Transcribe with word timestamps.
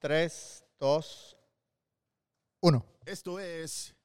3, 0.00 0.64
2, 0.78 1.36
1. 2.60 2.86
Esto 3.04 3.40
es 3.40 3.96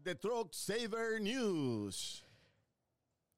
The 0.00 0.14
Truck 0.14 0.52
Saver 0.52 1.20
News. 1.20 2.24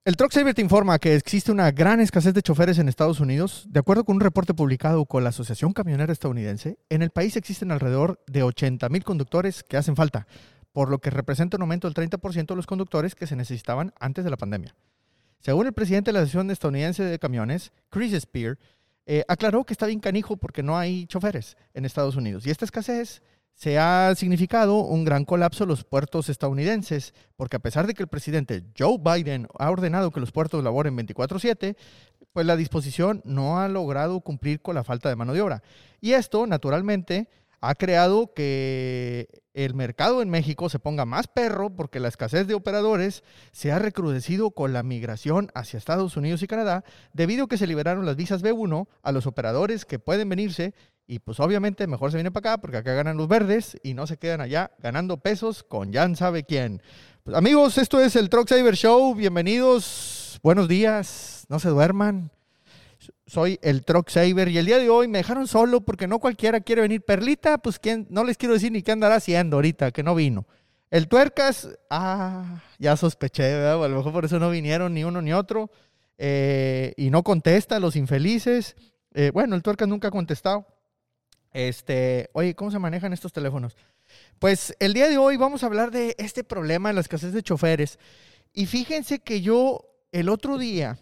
El 0.04 0.16
Truck 0.16 0.32
Saver 0.32 0.52
te 0.52 0.60
informa 0.60 0.98
que 0.98 1.14
existe 1.14 1.50
una 1.50 1.70
gran 1.70 2.00
escasez 2.00 2.34
de 2.34 2.42
choferes 2.42 2.78
en 2.78 2.88
Estados 2.88 3.20
Unidos. 3.20 3.64
De 3.70 3.80
acuerdo 3.80 4.04
con 4.04 4.16
un 4.16 4.20
reporte 4.20 4.52
publicado 4.52 5.06
con 5.06 5.24
la 5.24 5.30
Asociación 5.30 5.72
Camionera 5.72 6.12
Estadounidense, 6.12 6.78
en 6.90 7.00
el 7.00 7.10
país 7.10 7.36
existen 7.36 7.72
alrededor 7.72 8.22
de 8.26 8.42
80 8.42 8.90
mil 8.90 9.04
conductores 9.04 9.62
que 9.62 9.78
hacen 9.78 9.96
falta, 9.96 10.26
por 10.72 10.90
lo 10.90 10.98
que 10.98 11.08
representa 11.08 11.56
un 11.56 11.62
aumento 11.62 11.88
del 11.88 12.10
30% 12.10 12.46
de 12.46 12.56
los 12.56 12.66
conductores 12.66 13.14
que 13.14 13.26
se 13.26 13.36
necesitaban 13.36 13.94
antes 13.98 14.24
de 14.24 14.30
la 14.30 14.36
pandemia. 14.36 14.74
Según 15.38 15.66
el 15.66 15.72
presidente 15.72 16.10
de 16.10 16.12
la 16.12 16.18
Asociación 16.20 16.50
Estadounidense 16.50 17.04
de 17.04 17.18
Camiones, 17.18 17.72
Chris 17.88 18.12
Spear, 18.20 18.58
eh, 19.06 19.24
aclaró 19.28 19.64
que 19.64 19.72
está 19.72 19.86
bien 19.86 20.00
canijo 20.00 20.36
porque 20.36 20.62
no 20.62 20.78
hay 20.78 21.06
choferes 21.06 21.56
en 21.74 21.84
Estados 21.84 22.16
Unidos. 22.16 22.46
Y 22.46 22.50
esta 22.50 22.64
escasez 22.64 23.22
se 23.54 23.78
ha 23.78 24.14
significado 24.16 24.78
un 24.78 25.04
gran 25.04 25.24
colapso 25.24 25.64
en 25.64 25.68
los 25.68 25.84
puertos 25.84 26.28
estadounidenses, 26.28 27.14
porque 27.36 27.56
a 27.56 27.60
pesar 27.60 27.86
de 27.86 27.94
que 27.94 28.02
el 28.02 28.08
presidente 28.08 28.64
Joe 28.78 28.98
Biden 28.98 29.46
ha 29.58 29.70
ordenado 29.70 30.10
que 30.10 30.20
los 30.20 30.32
puertos 30.32 30.64
laboren 30.64 30.96
24/7, 30.96 31.76
pues 32.32 32.46
la 32.46 32.56
disposición 32.56 33.20
no 33.24 33.60
ha 33.60 33.68
logrado 33.68 34.20
cumplir 34.20 34.60
con 34.62 34.74
la 34.74 34.84
falta 34.84 35.08
de 35.08 35.16
mano 35.16 35.32
de 35.32 35.42
obra. 35.42 35.62
Y 36.00 36.12
esto, 36.12 36.46
naturalmente, 36.46 37.28
ha 37.60 37.74
creado 37.74 38.32
que 38.34 39.41
el 39.54 39.74
mercado 39.74 40.22
en 40.22 40.30
México 40.30 40.68
se 40.68 40.78
ponga 40.78 41.04
más 41.04 41.26
perro 41.26 41.70
porque 41.70 42.00
la 42.00 42.08
escasez 42.08 42.46
de 42.46 42.54
operadores 42.54 43.22
se 43.52 43.72
ha 43.72 43.78
recrudecido 43.78 44.50
con 44.50 44.72
la 44.72 44.82
migración 44.82 45.50
hacia 45.54 45.78
Estados 45.78 46.16
Unidos 46.16 46.42
y 46.42 46.46
Canadá 46.46 46.84
debido 47.12 47.44
a 47.44 47.48
que 47.48 47.58
se 47.58 47.66
liberaron 47.66 48.06
las 48.06 48.16
visas 48.16 48.42
B1 48.42 48.86
a 49.02 49.12
los 49.12 49.26
operadores 49.26 49.84
que 49.84 49.98
pueden 49.98 50.28
venirse 50.28 50.74
y 51.06 51.18
pues 51.18 51.40
obviamente 51.40 51.86
mejor 51.86 52.10
se 52.10 52.16
viene 52.16 52.30
para 52.30 52.52
acá 52.52 52.60
porque 52.60 52.78
acá 52.78 52.94
ganan 52.94 53.16
los 53.16 53.28
verdes 53.28 53.78
y 53.82 53.94
no 53.94 54.06
se 54.06 54.16
quedan 54.16 54.40
allá 54.40 54.70
ganando 54.78 55.18
pesos 55.18 55.62
con 55.62 55.92
ya 55.92 56.12
sabe 56.14 56.44
quién. 56.44 56.82
Pues, 57.24 57.36
amigos, 57.36 57.78
esto 57.78 58.00
es 58.00 58.16
el 58.16 58.28
Truck 58.28 58.48
Saver 58.48 58.76
Show. 58.76 59.14
Bienvenidos. 59.14 60.40
Buenos 60.42 60.68
días. 60.68 61.46
No 61.48 61.58
se 61.58 61.68
duerman. 61.68 62.30
Soy 63.26 63.58
el 63.62 63.84
Truck 63.84 64.08
Saver 64.08 64.48
y 64.48 64.58
el 64.58 64.66
día 64.66 64.78
de 64.78 64.90
hoy 64.90 65.08
me 65.08 65.18
dejaron 65.18 65.46
solo 65.46 65.80
porque 65.80 66.06
no 66.06 66.18
cualquiera 66.18 66.60
quiere 66.60 66.82
venir. 66.82 67.02
Perlita, 67.02 67.58
pues 67.58 67.78
¿quién? 67.78 68.06
no 68.10 68.24
les 68.24 68.36
quiero 68.36 68.54
decir 68.54 68.70
ni 68.72 68.82
qué 68.82 68.92
andará 68.92 69.16
haciendo 69.16 69.56
ahorita, 69.56 69.90
que 69.90 70.02
no 70.02 70.14
vino. 70.14 70.46
El 70.90 71.08
Tuercas, 71.08 71.68
ah, 71.88 72.62
ya 72.78 72.96
sospeché, 72.96 73.54
¿verdad? 73.54 73.82
A 73.82 73.88
lo 73.88 73.96
mejor 73.96 74.12
por 74.12 74.24
eso 74.26 74.38
no 74.38 74.50
vinieron 74.50 74.92
ni 74.92 75.04
uno 75.04 75.22
ni 75.22 75.32
otro. 75.32 75.70
Eh, 76.18 76.92
y 76.96 77.10
no 77.10 77.22
contesta, 77.22 77.80
los 77.80 77.96
infelices. 77.96 78.76
Eh, 79.14 79.30
bueno, 79.32 79.56
el 79.56 79.62
Tuercas 79.62 79.88
nunca 79.88 80.08
ha 80.08 80.10
contestado. 80.10 80.66
Este, 81.52 82.30
oye, 82.32 82.54
¿cómo 82.54 82.70
se 82.70 82.78
manejan 82.78 83.12
estos 83.12 83.32
teléfonos? 83.32 83.76
Pues 84.38 84.76
el 84.78 84.94
día 84.94 85.08
de 85.08 85.18
hoy 85.18 85.36
vamos 85.36 85.62
a 85.62 85.66
hablar 85.66 85.90
de 85.90 86.14
este 86.18 86.44
problema 86.44 86.90
de 86.90 86.94
la 86.94 87.00
escasez 87.00 87.32
de 87.32 87.42
choferes. 87.42 87.98
Y 88.52 88.66
fíjense 88.66 89.20
que 89.20 89.40
yo 89.40 89.88
el 90.12 90.28
otro 90.28 90.58
día 90.58 90.98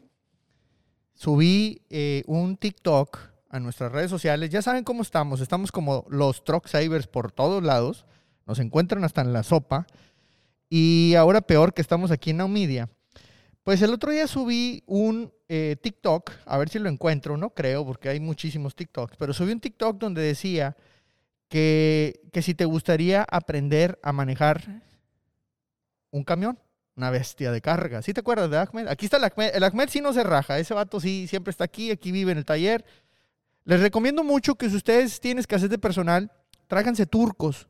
subí 1.20 1.82
eh, 1.90 2.22
un 2.26 2.56
TikTok 2.56 3.18
a 3.50 3.60
nuestras 3.60 3.92
redes 3.92 4.10
sociales. 4.10 4.48
Ya 4.48 4.62
saben 4.62 4.84
cómo 4.84 5.02
estamos. 5.02 5.42
Estamos 5.42 5.70
como 5.70 6.06
los 6.08 6.44
truck 6.44 6.66
savers 6.66 7.06
por 7.06 7.30
todos 7.30 7.62
lados. 7.62 8.06
Nos 8.46 8.58
encuentran 8.58 9.04
hasta 9.04 9.20
en 9.20 9.34
la 9.34 9.42
sopa. 9.42 9.86
Y 10.70 11.14
ahora 11.18 11.42
peor 11.42 11.74
que 11.74 11.82
estamos 11.82 12.10
aquí 12.10 12.30
en 12.30 12.38
Naumedia. 12.38 12.88
Pues 13.64 13.82
el 13.82 13.92
otro 13.92 14.12
día 14.12 14.26
subí 14.26 14.82
un 14.86 15.30
eh, 15.48 15.76
TikTok, 15.82 16.30
a 16.46 16.56
ver 16.56 16.70
si 16.70 16.78
lo 16.78 16.88
encuentro, 16.88 17.36
no 17.36 17.50
creo, 17.50 17.84
porque 17.84 18.08
hay 18.08 18.18
muchísimos 18.18 18.74
TikToks, 18.74 19.18
pero 19.18 19.34
subí 19.34 19.52
un 19.52 19.60
TikTok 19.60 19.98
donde 19.98 20.22
decía 20.22 20.74
que, 21.48 22.22
que 22.32 22.40
si 22.40 22.54
te 22.54 22.64
gustaría 22.64 23.26
aprender 23.30 23.98
a 24.02 24.12
manejar 24.12 24.82
un 26.10 26.24
camión, 26.24 26.58
una 27.00 27.10
bestia 27.10 27.50
de 27.50 27.62
carga. 27.62 28.02
¿Sí 28.02 28.12
te 28.12 28.20
acuerdas 28.20 28.50
de 28.50 28.58
Ahmed? 28.58 28.86
Aquí 28.88 29.06
está 29.06 29.16
el 29.16 29.24
Ahmed. 29.24 29.54
El 29.54 29.64
Ahmed 29.64 29.88
sí 29.88 30.02
no 30.02 30.12
se 30.12 30.22
raja, 30.22 30.58
ese 30.58 30.74
vato 30.74 31.00
sí 31.00 31.26
siempre 31.26 31.50
está 31.50 31.64
aquí, 31.64 31.90
aquí 31.90 32.12
vive 32.12 32.32
en 32.32 32.38
el 32.38 32.44
taller. 32.44 32.84
Les 33.64 33.80
recomiendo 33.80 34.22
mucho 34.22 34.54
que 34.54 34.68
si 34.68 34.76
ustedes 34.76 35.18
tienen 35.18 35.40
escasez 35.40 35.70
de 35.70 35.78
personal, 35.78 36.30
tráiganse 36.66 37.06
turcos, 37.06 37.68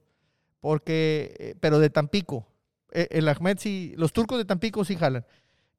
porque, 0.61 1.35
eh, 1.39 1.55
pero 1.61 1.79
de 1.79 1.91
Tampico. 1.91 2.47
Eh, 2.91 3.07
el 3.11 3.29
Ahmed 3.29 3.59
sí, 3.59 3.95
los 3.97 4.13
turcos 4.13 4.37
de 4.39 4.45
Tampico 4.45 4.85
sí 4.85 4.97
jalan. 4.97 5.25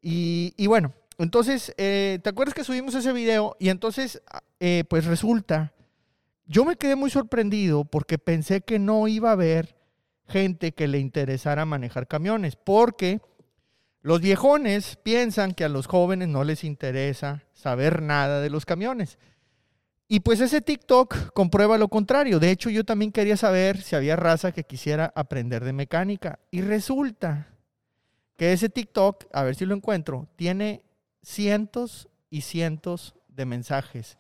Y, 0.02 0.66
bueno, 0.68 0.94
entonces, 1.18 1.74
eh, 1.78 2.20
¿te 2.24 2.30
acuerdas 2.30 2.56
que 2.56 2.64
subimos 2.64 2.96
ese 2.96 3.14
video? 3.14 3.56
Y 3.60 3.70
entonces, 3.70 4.22
eh, 4.60 4.84
pues 4.90 5.06
resulta, 5.06 5.74
yo 6.46 6.66
me 6.66 6.78
quedé 6.78 6.96
muy 6.96 7.12
sorprendido 7.12 7.86
porque 7.86 8.18
pensé 8.18 8.62
que 8.62 8.80
no 8.80 9.08
iba 9.08 9.30
a 9.30 9.34
haber 9.34 9.76
gente 10.28 10.72
que 10.72 10.88
le 10.88 11.00
interesara 11.00 11.66
manejar 11.66 12.08
camiones, 12.08 12.56
porque 12.56 13.22
los 14.02 14.20
viejones 14.20 14.98
piensan 15.04 15.54
que 15.54 15.64
a 15.64 15.70
los 15.70 15.86
jóvenes 15.86 16.28
no 16.28 16.44
les 16.44 16.64
interesa 16.64 17.44
saber 17.54 18.02
nada 18.02 18.42
de 18.42 18.50
los 18.50 18.66
camiones. 18.66 19.20
Y 20.08 20.22
pues 20.22 20.42
ese 20.42 20.60
TikTok 20.60 21.32
comprueba 21.34 21.78
lo 21.78 21.88
contrario. 21.88 22.40
De 22.40 22.52
hecho, 22.52 22.70
yo 22.70 22.84
también 22.84 23.12
quería 23.12 23.38
saber 23.38 23.82
si 23.82 23.96
había 23.96 24.16
raza 24.16 24.52
que 24.52 24.66
quisiera 24.66 25.14
aprender 25.16 25.64
de 25.64 25.72
mecánica. 25.72 26.40
Y 26.50 26.62
resulta 26.62 27.48
que 28.36 28.52
ese 28.52 28.70
TikTok, 28.70 29.28
a 29.32 29.44
ver 29.44 29.56
si 29.56 29.66
lo 29.66 29.76
encuentro, 29.76 30.28
tiene 30.36 30.84
cientos 31.22 32.10
y 32.30 32.42
cientos 32.42 33.16
de 33.30 33.46
mensajes. 33.46 34.18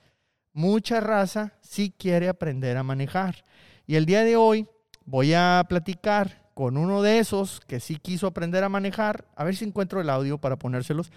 Mucha 0.53 1.01
raza 1.01 1.53
sí 1.61 1.93
quiere 1.97 2.29
aprender 2.29 2.77
a 2.77 2.83
manejar. 2.83 3.43
Y 3.87 3.95
el 3.95 4.05
día 4.05 4.23
de 4.23 4.37
hoy 4.37 4.67
voy 5.05 5.33
a 5.33 5.65
platicar 5.67 6.40
con 6.53 6.77
uno 6.77 7.01
de 7.01 7.19
esos 7.19 7.59
que 7.61 7.79
sí 7.79 7.97
quiso 7.97 8.27
aprender 8.27 8.63
a 8.63 8.69
manejar, 8.69 9.25
a 9.35 9.43
ver 9.43 9.55
si 9.55 9.65
encuentro 9.65 10.01
el 10.01 10.09
audio 10.09 10.37
para 10.37 10.57
ponérselos. 10.57 11.11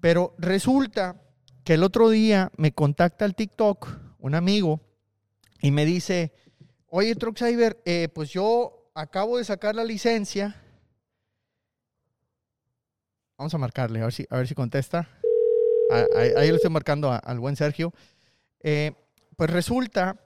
Pero 0.00 0.34
resulta 0.38 1.16
que 1.64 1.74
el 1.74 1.82
otro 1.82 2.10
día 2.10 2.52
me 2.56 2.72
contacta 2.72 3.24
el 3.24 3.34
TikTok 3.34 3.88
un 4.18 4.34
amigo 4.34 4.80
y 5.60 5.70
me 5.70 5.84
dice, 5.84 6.32
oye, 6.88 7.14
Truck 7.14 7.38
eh, 7.42 8.08
pues 8.14 8.30
yo 8.30 8.90
acabo 8.94 9.38
de 9.38 9.44
sacar 9.44 9.74
la 9.74 9.84
licencia 9.84 10.62
Vamos 13.38 13.52
a 13.52 13.58
marcarle, 13.58 14.00
a 14.00 14.04
ver 14.04 14.12
si, 14.14 14.26
a 14.30 14.38
ver 14.38 14.48
si 14.48 14.54
contesta. 14.54 15.08
Ah, 15.90 16.06
ahí, 16.16 16.48
le 16.48 16.56
estoy 16.56 16.70
marcando 16.70 17.12
al 17.12 17.38
buen 17.38 17.54
Sergio. 17.54 17.92
Eh, 18.60 18.92
pues 19.36 19.50
resulta 19.50 20.16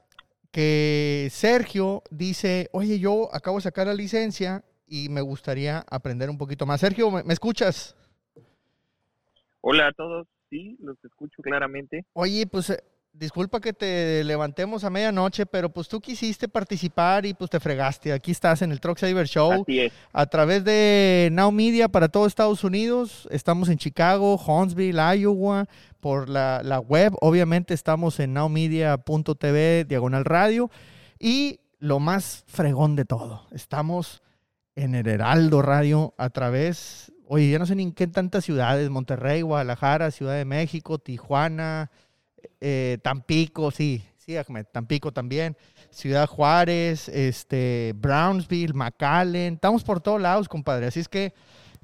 que 0.51 1.29
Sergio 1.31 2.03
dice, 2.11 2.69
oye, 2.73 2.99
yo 2.99 3.29
acabo 3.33 3.59
de 3.59 3.63
sacar 3.63 3.87
la 3.87 3.95
licencia 3.95 4.65
y 4.87 5.09
me 5.09 5.21
gustaría 5.21 5.85
aprender 5.89 6.29
un 6.29 6.39
poquito 6.39 6.67
más. 6.67 6.81
Sergio, 6.81 7.11
¿me, 7.11 7.33
escuchas? 7.33 7.97
Hola 9.61 9.89
a 9.89 9.93
todos, 9.93 10.27
sí, 10.49 10.77
los 10.81 11.03
escucho 11.05 11.43
claramente. 11.43 12.05
Oye, 12.15 12.47
pues 12.47 12.71
eh, 12.71 12.83
disculpa 13.13 13.61
que 13.61 13.73
te 13.73 14.25
levantemos 14.25 14.85
a 14.85 14.91
medianoche, 14.91 15.47
pero 15.47 15.71
pues 15.71 15.89
tú 15.89 16.01
quisiste 16.01 16.49
participar 16.49 17.27
y 17.27 17.35
pues 17.35 17.51
te 17.51 17.61
fregaste. 17.61 18.13
Aquí 18.13 18.31
estás 18.31 18.63
en 18.63 18.73
el 18.73 18.81
Truck 18.81 18.99
Saver 18.99 19.27
Show. 19.27 19.65
A 20.13 20.27
través 20.27 20.65
de 20.65 21.29
Now 21.33 21.53
Media 21.53 21.89
para 21.89 22.09
todo 22.09 22.27
Estados 22.27 22.65
Unidos. 22.65 23.29
Estamos 23.31 23.69
en 23.69 23.79
Chicago, 23.79 24.37
Huntsville, 24.37 25.01
Iowa. 25.19 25.67
Por 26.01 26.31
la, 26.31 26.63
la 26.65 26.81
web, 26.81 27.13
obviamente 27.21 27.75
estamos 27.75 28.21
en 28.21 28.33
nowmedia.tv, 28.33 29.85
diagonal 29.85 30.25
radio. 30.25 30.71
Y 31.19 31.61
lo 31.79 31.99
más 31.99 32.45
fregón 32.47 32.97
de 32.97 33.05
todo, 33.05 33.47
estamos 33.53 34.23
en 34.77 34.95
el 34.95 35.07
Heraldo 35.07 35.63
Radio 35.63 36.15
a 36.17 36.31
través, 36.31 37.13
oye, 37.27 37.51
ya 37.51 37.59
no 37.59 37.67
sé 37.67 37.75
ni 37.75 37.83
en 37.83 37.93
qué 37.93 38.07
tantas 38.07 38.45
ciudades, 38.45 38.89
Monterrey, 38.89 39.43
Guadalajara, 39.43 40.11
Ciudad 40.11 40.37
de 40.37 40.45
México, 40.45 40.99
Tijuana, 40.99 41.91
eh, 42.61 42.99
Tampico, 43.03 43.71
sí, 43.71 44.03
sí, 44.19 44.37
Ahmed, 44.37 44.67
Tampico 44.73 45.13
también, 45.13 45.57
Ciudad 45.91 46.27
Juárez, 46.27 47.09
este, 47.09 47.93
Brownsville, 47.97 48.75
McAllen, 48.75 49.55
estamos 49.55 49.85
por 49.85 50.01
todos 50.01 50.21
lados, 50.21 50.49
compadre. 50.49 50.87
Así 50.87 51.01
es 51.01 51.09
que 51.09 51.33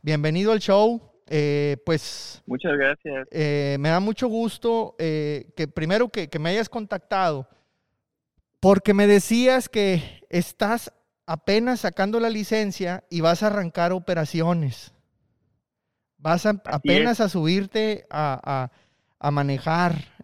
bienvenido 0.03 0.53
al 0.53 0.61
show. 0.61 1.01
Eh, 1.29 1.77
pues. 1.85 2.43
Muchas 2.47 2.73
gracias. 2.77 3.27
Eh, 3.33 3.77
me 3.81 3.89
da 3.89 3.99
mucho 3.99 4.29
gusto 4.29 4.95
que 4.99 5.71
primero 5.75 6.09
que, 6.09 6.29
que 6.29 6.39
me 6.39 6.51
hayas 6.51 6.69
contactado, 6.69 7.49
porque 8.61 8.95
me 8.95 9.07
decías 9.07 9.69
que 9.69 10.23
estás 10.31 10.93
apenas 11.27 11.81
sacando 11.81 12.21
la 12.21 12.31
licencia 12.31 13.05
y 13.11 13.21
vas 13.23 13.43
a 13.43 13.49
arrancar 13.49 13.93
operaciones. 13.93 14.93
Vas 16.19 16.47
apenas 16.47 17.21
a 17.21 17.29
subirte 17.29 18.07
a, 18.09 18.71
a 19.19 19.31
manejar 19.31 19.95
eh, 19.95 20.16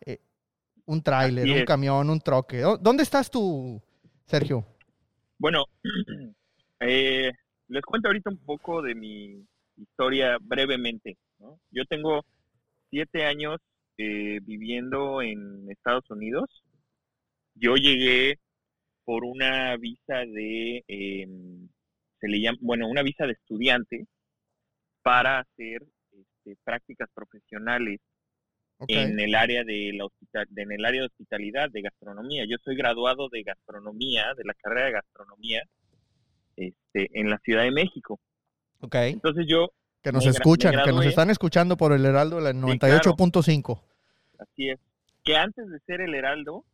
un 0.87 1.03
tráiler, 1.03 1.49
un 1.49 1.65
camión, 1.65 2.11
un 2.11 2.21
troque. 2.21 2.63
¿Dónde 2.81 3.03
estás 3.03 3.31
tú, 3.31 3.81
Sergio? 4.27 4.65
Bueno, 5.39 5.65
eh, 6.81 7.33
les 7.69 7.83
cuento 7.83 8.09
ahorita 8.09 8.31
un 8.31 8.39
poco 8.39 8.83
de 8.83 8.95
mi 8.95 9.45
historia 9.77 10.39
brevemente. 10.41 11.17
Yo 11.71 11.85
tengo 11.87 12.25
siete 12.91 13.25
años 13.25 13.59
eh, 13.99 14.41
viviendo 14.43 15.23
en 15.23 15.71
Estados 15.71 16.09
Unidos. 16.11 16.49
Yo 17.55 17.75
llegué 17.77 18.39
por 19.05 19.25
una 19.25 19.77
visa 19.77 20.19
de, 20.19 20.85
em, 20.87 21.69
se 22.21 22.29
le 22.29 22.41
llama, 22.41 22.59
bueno, 22.61 22.89
una 22.89 23.03
visa 23.03 23.27
de 23.27 23.33
estudiante 23.33 24.07
para 25.03 25.41
hacer 25.41 25.83
este, 26.13 26.57
prácticas 26.65 27.09
profesionales 27.15 28.01
En 28.89 29.21
el 29.21 29.35
área 29.35 29.65
de 29.65 29.93
la 29.95 30.07
hospital, 30.07 30.47
en 30.57 30.73
el 30.73 30.85
área 30.85 31.01
de 31.01 31.07
hospitalidad, 31.07 31.71
de 31.71 31.83
gastronomía. 31.83 32.45
Yo 32.49 32.57
soy 32.65 32.77
graduado 32.77 33.29
de 33.29 33.43
gastronomía, 33.43 34.35
de 34.37 34.45
la 34.45 34.55
carrera 34.55 34.87
de 34.87 34.93
gastronomía, 34.93 35.63
este, 36.57 37.09
en 37.13 37.31
la 37.31 37.39
Ciudad 37.39 37.63
de 37.63 37.71
México. 37.71 38.21
Ok. 38.81 38.95
Entonces 38.95 39.47
yo, 39.49 39.73
Que 40.03 40.13
nos 40.13 40.27
escuchan, 40.27 40.75
que 40.85 40.93
nos 40.93 41.07
están 41.07 41.31
escuchando 41.31 41.77
por 41.77 41.93
el 41.93 42.05
Heraldo 42.05 42.37
de 42.37 42.43
la 42.43 42.53
claro. 42.53 42.75
98.5. 42.75 43.81
así 44.39 44.71
es, 44.71 44.81
que 45.25 45.37
antes 45.37 45.69
de 45.69 45.79
ser 45.81 46.01
el 46.01 46.15
Heraldo, 46.15 46.65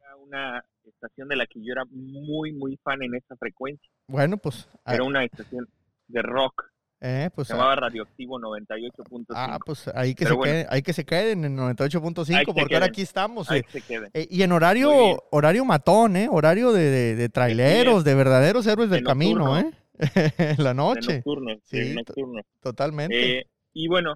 era 0.00 0.16
una 0.16 0.64
estación 0.84 1.28
de 1.28 1.36
la 1.36 1.46
que 1.46 1.60
yo 1.60 1.72
era 1.72 1.84
muy, 1.90 2.52
muy 2.52 2.76
fan 2.82 3.02
en 3.02 3.14
esa 3.14 3.36
frecuencia. 3.36 3.88
Bueno, 4.06 4.36
pues, 4.36 4.68
ah, 4.84 4.94
Era 4.94 5.04
una 5.04 5.24
estación 5.24 5.68
de 6.08 6.22
rock, 6.22 6.71
eh, 7.04 7.30
pues, 7.34 7.48
se 7.48 7.54
ah, 7.54 7.56
llamaba 7.56 7.74
Radioactivo 7.76 8.38
98.5. 8.38 9.26
ah, 9.34 9.58
pues 9.66 9.88
ahí 9.88 10.14
que, 10.14 10.24
Pero 10.24 10.34
se 10.34 10.36
bueno. 10.36 10.52
queden, 10.52 10.66
ahí 10.70 10.82
que 10.82 10.92
se 10.92 11.04
queden 11.04 11.44
en 11.44 11.56
98.5 11.56 12.34
Ahí 12.36 12.44
que 12.46 12.52
se 12.52 12.60
porque 12.60 12.74
ahora 12.76 12.86
queden. 12.86 12.92
aquí 12.92 13.02
estamos. 13.02 13.50
Ahí 13.50 13.60
eh. 13.60 13.64
se 13.68 13.80
queden. 13.82 14.10
Eh, 14.14 14.28
y 14.30 14.42
en 14.42 14.52
horario, 14.52 14.90
horario 15.32 15.64
matón, 15.64 16.16
¿eh? 16.16 16.28
Horario 16.30 16.72
de, 16.72 16.90
de, 16.90 17.16
de 17.16 17.28
traileros, 17.28 18.04
de 18.04 18.14
verdaderos 18.14 18.66
héroes 18.66 18.88
De 18.90 18.96
del 18.96 19.04
camino, 19.04 19.58
¿eh? 19.58 19.70
En 20.38 20.62
la 20.64 20.74
noche, 20.74 21.16
nocturno, 21.16 21.56
Sí, 21.64 21.94
nocturno. 21.94 22.42
totalmente. 22.60 23.38
Eh, 23.40 23.46
y 23.74 23.88
bueno, 23.88 24.14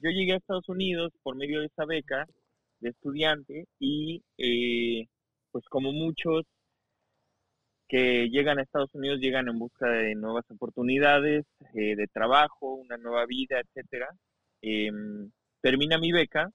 yo 0.00 0.10
llegué 0.10 0.32
a 0.32 0.36
Estados 0.36 0.68
Unidos 0.68 1.12
por 1.22 1.36
medio 1.36 1.60
de 1.60 1.66
esa 1.66 1.84
beca 1.84 2.26
de 2.80 2.90
estudiante 2.90 3.66
y 3.78 4.22
eh, 4.38 5.06
pues 5.52 5.64
como 5.68 5.92
muchos 5.92 6.44
que 7.88 8.28
llegan 8.28 8.58
a 8.58 8.62
Estados 8.62 8.90
Unidos 8.94 9.20
llegan 9.20 9.48
en 9.48 9.58
busca 9.58 9.88
de 9.88 10.14
nuevas 10.14 10.44
oportunidades, 10.50 11.44
eh, 11.74 11.96
de 11.96 12.06
trabajo, 12.08 12.74
una 12.74 12.96
nueva 12.96 13.26
vida, 13.26 13.60
etcétera. 13.60 14.08
Em, 14.62 15.30
termina 15.60 15.98
mi 15.98 16.12
beca 16.12 16.50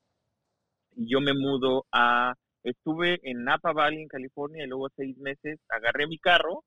y 0.95 1.09
yo 1.09 1.21
me 1.21 1.33
mudo 1.33 1.85
a, 1.91 2.33
estuve 2.63 3.19
en 3.23 3.43
Napa 3.43 3.71
Valley 3.73 4.01
en 4.01 4.07
California 4.07 4.65
y 4.65 4.67
luego 4.67 4.89
seis 4.95 5.17
meses 5.17 5.59
agarré 5.69 6.07
mi 6.07 6.17
carro 6.17 6.63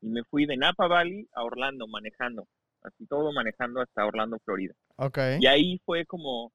y 0.00 0.08
me 0.08 0.22
fui 0.24 0.46
de 0.46 0.56
Napa 0.56 0.88
Valley 0.88 1.26
a 1.34 1.44
Orlando 1.44 1.86
manejando 1.86 2.46
así 2.82 3.06
todo 3.06 3.32
manejando 3.32 3.80
hasta 3.80 4.06
Orlando, 4.06 4.38
Florida. 4.44 4.74
ok. 4.96 5.18
Y 5.40 5.46
ahí 5.46 5.80
fue 5.84 6.04
como 6.06 6.52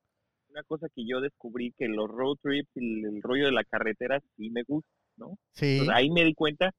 una 0.50 0.64
cosa 0.64 0.88
que 0.94 1.06
yo 1.06 1.22
descubrí 1.22 1.74
que 1.78 1.88
los 1.88 2.10
road 2.10 2.38
trips 2.42 2.70
el, 2.76 3.06
el 3.06 3.22
rollo 3.22 3.46
de 3.46 3.52
la 3.52 3.64
carretera 3.64 4.20
sí 4.36 4.50
me 4.50 4.64
gusta, 4.64 4.90
¿no? 5.18 5.38
Sí, 5.52 5.74
Entonces, 5.74 5.96
ahí 5.96 6.10
me 6.10 6.24
di 6.24 6.34
cuenta, 6.34 6.72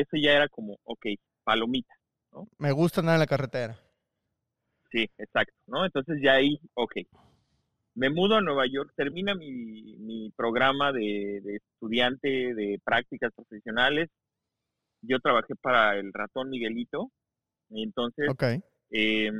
eso 0.00 0.16
ya 0.22 0.32
era 0.34 0.48
como, 0.48 0.78
ok, 0.84 1.06
palomita, 1.44 1.94
me 2.58 2.70
gusta 2.70 3.00
andar 3.00 3.14
en 3.14 3.20
la 3.20 3.26
carretera. 3.26 3.78
sí, 4.90 5.08
exacto, 5.18 5.54
¿no? 5.66 5.84
Entonces 5.84 6.18
ya 6.22 6.34
ahí, 6.34 6.58
ok. 6.74 6.92
Me 7.94 8.10
mudo 8.10 8.36
a 8.36 8.40
Nueva 8.42 8.66
York, 8.66 8.92
termina 8.96 9.34
mi, 9.34 9.96
mi 9.98 10.30
programa 10.36 10.92
de, 10.92 11.40
de 11.42 11.56
estudiante 11.56 12.28
de 12.54 12.80
prácticas 12.84 13.32
profesionales. 13.34 14.10
Yo 15.02 15.20
trabajé 15.20 15.54
para 15.56 15.96
el 15.98 16.12
ratón 16.12 16.50
Miguelito, 16.50 17.10
y 17.70 17.84
entonces 17.84 18.32
Ok. 18.32 18.42
eh, 18.90 19.32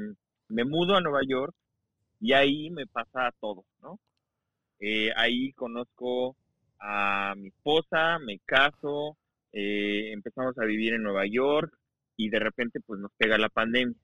me 0.48 0.64
mudo 0.64 0.96
a 0.96 1.02
Nueva 1.02 1.20
York 1.28 1.54
y 2.20 2.32
ahí 2.34 2.70
me 2.70 2.86
pasa 2.86 3.32
todo, 3.40 3.64
¿no? 3.82 4.00
Eh, 4.80 5.10
ahí 5.16 5.52
conozco 5.54 6.36
a 6.80 7.34
mi 7.36 7.48
esposa, 7.48 8.18
me 8.20 8.38
caso, 8.40 9.16
eh, 9.52 10.12
empezamos 10.12 10.56
a 10.58 10.64
vivir 10.64 10.94
en 10.94 11.02
Nueva 11.02 11.24
York 11.26 11.72
y 12.16 12.28
de 12.30 12.38
repente 12.38 12.80
pues 12.84 13.00
nos 13.00 13.10
pega 13.18 13.38
la 13.38 13.48
pandemia. 13.48 13.96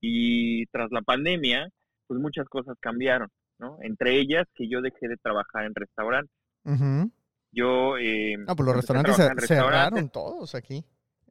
Y 0.00 0.66
tras 0.66 0.90
la 0.90 1.02
pandemia, 1.02 1.68
pues 2.06 2.20
muchas 2.20 2.48
cosas 2.48 2.76
cambiaron, 2.80 3.28
¿no? 3.58 3.78
Entre 3.82 4.18
ellas 4.18 4.44
que 4.54 4.68
yo 4.68 4.82
dejé 4.82 5.08
de 5.08 5.16
trabajar 5.16 5.64
en 5.64 5.74
restaurantes. 5.74 6.34
Ujú. 6.64 7.10
Yo... 7.52 7.96
Eh, 7.98 8.34
Ah, 8.46 8.54
pues 8.54 8.66
los 8.66 8.76
restaurantes 8.76 9.16
cerraron 9.46 10.08
todos 10.10 10.54
aquí. 10.54 10.84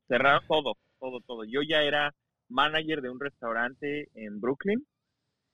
cerraron 0.08 0.42
todo, 0.48 0.74
todo, 1.00 1.20
todo. 1.28 1.44
Yo 1.46 1.62
ya 1.68 1.82
era 1.84 2.14
manager 2.50 3.02
de 3.02 3.10
un 3.10 3.20
restaurante 3.20 4.10
en 4.16 4.40
Brooklyn 4.40 4.86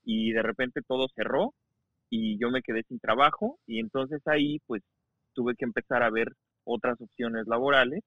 y 0.03 0.31
de 0.31 0.41
repente 0.41 0.81
todo 0.87 1.07
cerró 1.15 1.53
y 2.09 2.39
yo 2.39 2.49
me 2.49 2.61
quedé 2.61 2.83
sin 2.83 2.99
trabajo 2.99 3.59
y 3.67 3.79
entonces 3.79 4.21
ahí 4.27 4.59
pues 4.65 4.81
tuve 5.33 5.55
que 5.55 5.65
empezar 5.65 6.03
a 6.03 6.09
ver 6.09 6.33
otras 6.69 6.99
opciones 7.01 7.47
laborales 7.47 8.03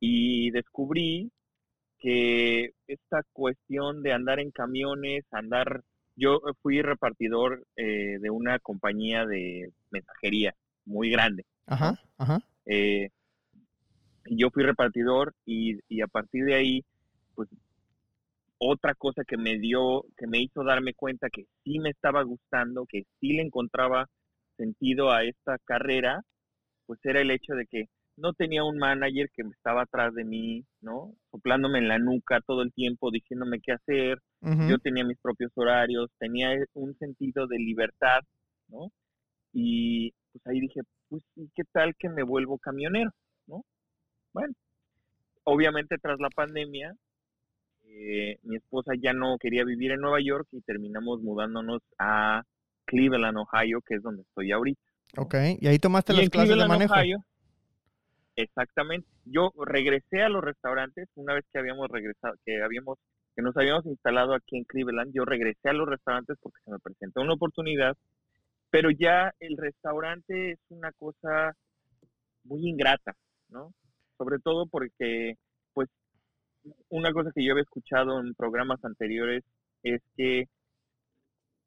y 0.00 0.50
descubrí 0.50 1.30
que 1.98 2.72
esta 2.86 3.22
cuestión 3.32 4.02
de 4.02 4.12
andar 4.12 4.38
en 4.38 4.50
camiones, 4.50 5.24
andar, 5.30 5.82
yo 6.14 6.40
fui 6.62 6.82
repartidor 6.82 7.64
eh, 7.76 8.18
de 8.20 8.30
una 8.30 8.58
compañía 8.58 9.24
de 9.24 9.70
mensajería 9.90 10.54
muy 10.84 11.10
grande 11.10 11.44
Ajá, 11.66 11.98
ajá. 12.18 12.40
eh, 12.66 13.08
yo 14.30 14.50
fui 14.50 14.62
repartidor 14.62 15.34
y, 15.44 15.78
y 15.88 16.00
a 16.02 16.06
partir 16.06 16.44
de 16.44 16.54
ahí, 16.54 16.84
pues 17.34 17.48
otra 18.58 18.94
cosa 18.94 19.24
que 19.24 19.36
me 19.36 19.58
dio, 19.58 20.04
que 20.16 20.26
me 20.26 20.40
hizo 20.40 20.64
darme 20.64 20.94
cuenta 20.94 21.28
que 21.30 21.46
sí 21.62 21.78
me 21.78 21.90
estaba 21.90 22.22
gustando, 22.22 22.86
que 22.86 23.04
sí 23.20 23.32
le 23.34 23.42
encontraba 23.42 24.06
sentido 24.56 25.12
a 25.12 25.24
esta 25.24 25.58
carrera, 25.64 26.22
pues 26.86 26.98
era 27.04 27.20
el 27.20 27.30
hecho 27.30 27.54
de 27.54 27.66
que 27.66 27.84
no 28.16 28.32
tenía 28.32 28.64
un 28.64 28.78
manager 28.78 29.28
que 29.34 29.42
estaba 29.42 29.82
atrás 29.82 30.14
de 30.14 30.24
mí, 30.24 30.64
¿no? 30.80 31.14
Soplándome 31.30 31.78
en 31.78 31.88
la 31.88 31.98
nuca 31.98 32.40
todo 32.46 32.62
el 32.62 32.72
tiempo, 32.72 33.10
diciéndome 33.10 33.60
qué 33.60 33.72
hacer, 33.72 34.18
yo 34.40 34.78
tenía 34.78 35.04
mis 35.04 35.18
propios 35.18 35.50
horarios, 35.54 36.08
tenía 36.18 36.50
un 36.74 36.96
sentido 36.98 37.46
de 37.46 37.58
libertad, 37.58 38.20
¿no? 38.68 38.88
Y 39.52 40.12
pues 40.32 40.46
ahí 40.46 40.60
dije, 40.60 40.80
pues 41.08 41.22
¿y 41.34 41.48
qué 41.54 41.62
tal 41.72 41.94
que 41.98 42.08
me 42.08 42.22
vuelvo 42.22 42.58
camionero, 42.58 43.10
¿no? 43.46 43.62
Bueno, 44.32 44.54
obviamente 45.44 45.96
tras 45.98 46.18
la 46.20 46.30
pandemia, 46.30 46.94
eh, 47.84 48.38
mi 48.42 48.56
esposa 48.56 48.92
ya 48.98 49.12
no 49.12 49.36
quería 49.38 49.64
vivir 49.64 49.92
en 49.92 50.00
Nueva 50.00 50.20
York 50.22 50.46
y 50.52 50.60
terminamos 50.62 51.20
mudándonos 51.22 51.82
a 51.98 52.42
Cleveland, 52.86 53.38
Ohio, 53.38 53.80
que 53.86 53.96
es 53.96 54.02
donde 54.02 54.22
estoy 54.22 54.52
ahorita. 54.52 54.80
Ok, 55.16 55.34
y 55.60 55.66
ahí 55.66 55.78
tomaste 55.78 56.12
Y 56.12 56.16
las 56.16 56.30
clases 56.30 56.56
de 56.56 56.68
manejo. 56.68 56.94
Ohio, 56.94 57.18
exactamente. 58.36 59.08
Yo 59.24 59.52
regresé 59.64 60.22
a 60.22 60.28
los 60.28 60.42
restaurantes 60.42 61.08
una 61.14 61.34
vez 61.34 61.44
que 61.52 61.58
habíamos 61.58 61.88
regresado, 61.88 62.34
que 62.44 62.62
habíamos, 62.62 62.98
que 63.34 63.42
nos 63.42 63.56
habíamos 63.56 63.86
instalado 63.86 64.34
aquí 64.34 64.56
en 64.56 64.64
Cleveland. 64.64 65.12
Yo 65.14 65.24
regresé 65.24 65.70
a 65.70 65.72
los 65.72 65.88
restaurantes 65.88 66.36
porque 66.40 66.60
se 66.64 66.70
me 66.70 66.78
presentó 66.78 67.22
una 67.22 67.34
oportunidad, 67.34 67.96
pero 68.70 68.90
ya 68.90 69.32
el 69.40 69.56
restaurante 69.56 70.52
es 70.52 70.58
una 70.68 70.92
cosa 70.92 71.54
muy 72.44 72.68
ingrata, 72.68 73.14
¿no? 73.48 73.72
Sobre 74.18 74.38
todo 74.38 74.66
porque, 74.66 75.34
pues, 75.72 75.88
una 76.88 77.12
cosa 77.12 77.30
que 77.34 77.44
yo 77.44 77.52
había 77.52 77.62
escuchado 77.62 78.20
en 78.20 78.34
programas 78.34 78.84
anteriores 78.84 79.44
es 79.82 80.00
que 80.16 80.46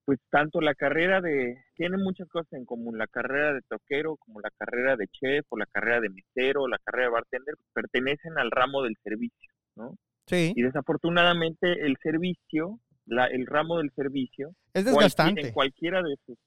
pues 0.09 0.21
tanto 0.31 0.59
la 0.59 0.73
carrera 0.73 1.21
de, 1.21 1.55
tiene 1.75 1.97
muchas 1.97 2.27
cosas 2.29 2.51
en 2.53 2.65
común, 2.65 2.97
la 2.97 3.05
carrera 3.05 3.53
de 3.53 3.61
toquero 3.61 4.15
como 4.15 4.39
la 4.39 4.49
carrera 4.57 4.95
de 4.95 5.05
chef 5.07 5.45
o 5.49 5.55
la 5.55 5.67
carrera 5.67 6.01
de 6.01 6.09
mesero 6.09 6.63
o 6.63 6.67
la 6.67 6.79
carrera 6.79 7.09
de 7.09 7.13
bartender 7.13 7.53
pertenecen 7.73 8.39
al 8.39 8.49
ramo 8.49 8.81
del 8.81 8.95
servicio, 9.03 9.53
¿no? 9.75 9.95
Sí, 10.25 10.51
Y 10.55 10.63
desafortunadamente 10.63 11.85
el 11.85 11.95
servicio, 12.01 12.79
la, 13.05 13.27
el 13.27 13.45
ramo 13.45 13.77
del 13.77 13.91
servicio, 13.91 14.55
es 14.73 14.85
desgastante. 14.85 15.41
en 15.45 15.53
cualquiera 15.53 16.01
de 16.01 16.15
sus, 16.25 16.39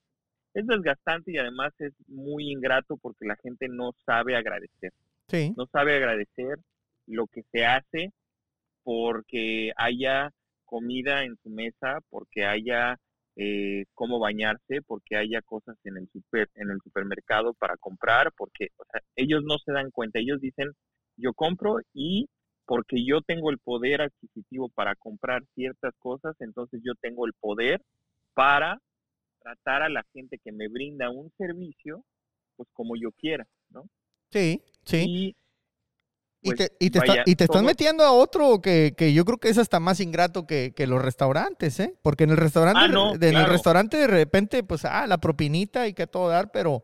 es 0.55 0.67
desgastante 0.67 1.31
y 1.31 1.39
además 1.39 1.73
es 1.79 1.93
muy 2.09 2.51
ingrato 2.51 2.97
porque 2.97 3.27
la 3.27 3.37
gente 3.37 3.69
no 3.69 3.93
sabe 4.05 4.35
agradecer 4.35 4.91
Sí, 5.29 5.55
no 5.57 5.67
sabe 5.67 5.95
agradecer 5.95 6.59
lo 7.07 7.29
que 7.29 7.43
se 7.53 7.65
hace 7.65 8.13
porque 8.83 9.71
haya 9.77 10.33
comida 10.65 11.23
en 11.23 11.37
su 11.45 11.49
mesa, 11.49 12.01
porque 12.11 12.45
haya 12.45 12.99
eh, 13.37 13.85
cómo 13.95 14.19
bañarse, 14.19 14.83
porque 14.87 15.17
haya 15.17 15.41
cosas 15.43 15.77
en 15.85 15.97
el 15.97 16.09
super, 16.13 16.49
en 16.55 16.71
el 16.71 16.79
supermercado 16.83 17.55
para 17.55 17.77
comprar, 17.77 18.31
porque 18.37 18.69
o 18.77 18.85
sea, 18.91 19.01
ellos 19.17 19.43
no 19.45 19.59
se 19.59 19.73
dan 19.73 19.91
cuenta, 19.91 20.19
ellos 20.19 20.41
dicen 20.41 20.71
yo 21.17 21.33
compro 21.33 21.79
y 21.95 22.29
porque 22.67 23.05
yo 23.05 23.21
tengo 23.23 23.51
el 23.51 23.59
poder 23.59 24.03
adquisitivo 24.03 24.69
para 24.69 24.95
comprar 24.95 25.43
ciertas 25.55 25.95
cosas, 25.99 26.35
entonces 26.41 26.81
yo 26.85 26.93
tengo 27.01 27.27
el 27.27 27.33
poder 27.41 27.83
para 28.35 28.79
tratar 29.43 29.83
a 29.83 29.89
la 29.89 30.05
gente 30.13 30.39
que 30.43 30.53
me 30.53 30.69
brinda 30.69 31.11
un 31.11 31.31
servicio, 31.37 32.05
pues 32.57 32.69
como 32.73 32.97
yo 32.97 33.11
quiera, 33.13 33.45
¿no? 33.71 33.85
sí, 34.31 34.63
sí. 34.85 35.05
Y 35.07 35.37
Y 36.45 36.47
pues, 36.55 36.59
te, 36.59 36.77
y 36.85 36.91
te, 36.91 36.99
está- 36.99 37.23
y 37.25 37.37
te 37.37 37.47
todo- 37.47 37.63
metiendo 37.63 38.03
a 38.03 38.11
otro 38.13 38.61
que, 38.61 38.95
que 38.97 39.13
yo 39.15 39.25
creo 39.25 39.39
que 39.39 39.49
es 39.49 39.59
hasta 39.59 39.79
más 39.79 40.01
ingrato 40.01 40.45
que, 40.45 40.73
que 40.75 40.89
los 40.89 41.01
restaurantes, 41.01 41.79
¿eh? 41.79 41.95
Porque 42.03 42.25
en 42.25 42.31
el 42.31 42.37
restaurante, 42.37 42.81
Ah, 42.85 42.89
no, 42.89 43.17
de- 43.17 43.29
en 43.29 43.37
el 43.37 43.47
restaurante 43.47 43.97
de 43.97 44.09
repente, 44.09 44.65
pues, 44.65 44.85
ah, 44.85 45.07
la 45.07 45.19
propinita 45.19 45.87
y 45.87 45.95
que 45.95 46.09
todo 46.09 46.29
dar, 46.29 46.51
pero, 46.51 46.83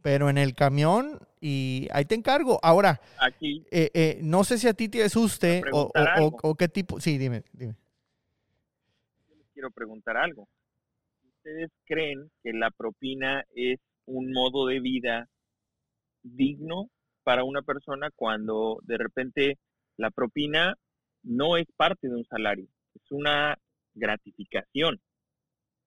pero 0.00 0.30
en 0.30 0.38
el 0.38 0.54
camión, 0.54 1.18
y 1.40 1.88
ahí 1.92 2.04
te 2.04 2.14
encargo. 2.14 2.60
Ahora, 2.62 3.00
Aquí, 3.18 3.66
eh, 3.72 3.90
eh, 3.94 4.18
no 4.22 4.44
sé 4.44 4.58
si 4.58 4.68
a 4.68 4.74
ti 4.74 4.88
te 4.88 5.02
asuste 5.02 5.64
o, 5.72 5.90
o- 6.20 6.38
o- 6.42 6.54
qué 6.54 6.68
tipo. 6.68 7.00
Sí, 7.00 7.18
dime, 7.18 7.42
dime. 7.52 7.74
quiero 9.52 9.70
preguntar 9.70 10.16
algo. 10.16 10.48
¿Ustedes 11.38 11.70
creen 11.84 12.30
que 12.42 12.52
la 12.52 12.70
propina 12.70 13.44
es 13.54 13.78
un 14.06 14.32
modo 14.32 14.66
de 14.66 14.80
vida 14.80 15.28
digno 16.22 16.88
para 17.24 17.44
una 17.44 17.62
persona 17.62 18.10
cuando 18.14 18.78
de 18.84 18.98
repente 18.98 19.58
la 19.96 20.10
propina 20.12 20.76
no 21.24 21.56
es 21.56 21.66
parte 21.76 22.08
de 22.08 22.16
un 22.16 22.24
salario, 22.26 22.68
es 22.94 23.10
una 23.10 23.56
gratificación? 23.94 25.00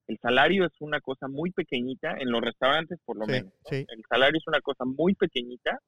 El 0.08 0.18
salario 0.20 0.66
es 0.66 0.72
una 0.80 1.00
cosa 1.00 1.28
muy 1.28 1.50
pequeñita, 1.52 2.16
en 2.18 2.30
los 2.30 2.40
restaurantes 2.40 2.98
por 3.04 3.18
lo 3.18 3.26
Sí, 3.26 3.32
menos. 3.32 3.52
¿no? 3.64 3.70
sí. 3.70 3.86
El 3.88 4.02
salario 4.08 4.38
es 4.38 4.46
una 4.46 4.60
cosa 4.60 4.84
muy 4.84 5.14
pequeñita 5.14 5.80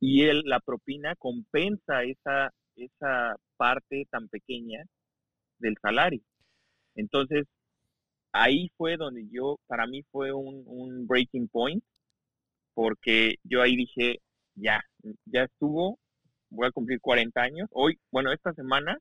y 0.00 0.24
el, 0.24 0.42
la 0.44 0.60
propina 0.60 1.14
compensa 1.16 2.02
esa, 2.04 2.52
esa 2.76 3.36
parte 3.56 4.06
tan 4.10 4.28
pequeña 4.28 4.84
del 5.58 5.76
salario. 5.82 6.22
Entonces, 6.96 7.46
ahí 8.32 8.70
fue 8.76 8.96
donde 8.96 9.28
yo, 9.30 9.58
para 9.66 9.86
mí 9.86 10.02
fue 10.10 10.32
un, 10.32 10.62
un 10.66 11.06
breaking 11.06 11.48
point, 11.48 11.82
porque 12.74 13.36
yo 13.44 13.62
ahí 13.62 13.76
dije, 13.76 14.20
ya, 14.54 14.80
ya 15.26 15.42
estuvo, 15.44 15.98
voy 16.50 16.66
a 16.68 16.72
cumplir 16.72 17.00
40 17.00 17.40
años. 17.40 17.68
Hoy, 17.72 17.98
bueno, 18.10 18.32
esta 18.32 18.52
semana 18.54 18.98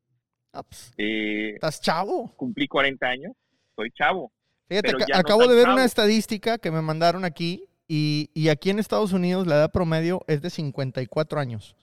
Ah, 0.52 0.64
pues, 0.64 0.92
eh, 0.98 1.52
¿Estás 1.54 1.80
chavo? 1.80 2.34
cumplí 2.36 2.68
40 2.68 3.06
años, 3.06 3.34
soy 3.76 3.92
chavo. 3.92 4.32
Fíjate, 4.68 4.94
no 4.94 5.06
acabo 5.14 5.42
tan 5.42 5.50
de 5.50 5.56
ver 5.56 5.64
chavo. 5.66 5.76
una 5.76 5.86
estadística 5.86 6.58
que 6.58 6.72
me 6.72 6.82
mandaron 6.82 7.24
aquí 7.24 7.66
y, 7.88 8.30
y 8.34 8.50
aquí 8.50 8.70
en 8.72 8.80
Estados 8.80 9.14
Unidos 9.14 9.46
la 9.48 9.56
edad 9.56 9.72
promedio 9.72 10.22
es 10.28 10.42
de 10.42 10.50
54 10.50 11.40
años. 11.40 11.76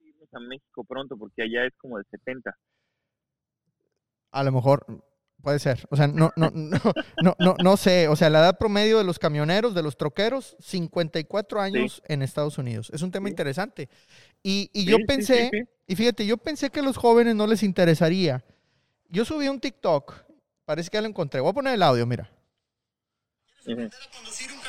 Irnos 0.00 0.32
a 0.34 0.40
México 0.40 0.84
pronto, 0.84 1.16
porque 1.16 1.42
allá 1.42 1.66
es 1.66 1.72
como 1.76 1.98
de 1.98 2.04
70. 2.10 2.52
A 4.32 4.44
lo 4.44 4.52
mejor 4.52 4.84
puede 5.42 5.58
ser. 5.58 5.86
O 5.90 5.96
sea, 5.96 6.06
no, 6.06 6.32
no, 6.36 6.50
no, 6.54 6.78
no, 7.22 7.36
no, 7.38 7.54
no 7.62 7.76
sé. 7.76 8.08
O 8.08 8.16
sea, 8.16 8.30
la 8.30 8.40
edad 8.40 8.58
promedio 8.58 8.98
de 8.98 9.04
los 9.04 9.18
camioneros, 9.18 9.74
de 9.74 9.82
los 9.82 9.96
troqueros, 9.96 10.56
54 10.60 11.60
años 11.60 12.02
en 12.06 12.22
Estados 12.22 12.58
Unidos. 12.58 12.90
Es 12.94 13.02
un 13.02 13.10
tema 13.10 13.28
Sí. 13.28 13.30
interesante. 13.30 13.88
Y, 14.42 14.70
y 14.72 14.84
Sí, 14.84 14.86
yo 14.86 14.96
sí, 14.96 15.02
sí, 15.02 15.06
pensé, 15.06 15.50
sí. 15.52 15.60
y 15.86 15.96
fíjate, 15.96 16.26
yo 16.26 16.36
pensé 16.36 16.70
que 16.70 16.80
a 16.80 16.82
los 16.82 16.96
jóvenes 16.96 17.34
no 17.34 17.46
les 17.46 17.62
interesaría. 17.62 18.44
Yo 19.08 19.24
subí 19.24 19.48
un 19.48 19.60
TikTok, 19.60 20.14
parece 20.64 20.88
que 20.90 20.96
ya 20.96 21.02
lo 21.02 21.08
encontré. 21.08 21.40
Voy 21.40 21.50
a 21.50 21.54
poner 21.54 21.74
el 21.74 21.82
audio, 21.82 22.06
mira. 22.06 22.30
Aprender 23.60 23.90
a 23.92 24.16
conducir 24.16 24.50
un 24.52 24.60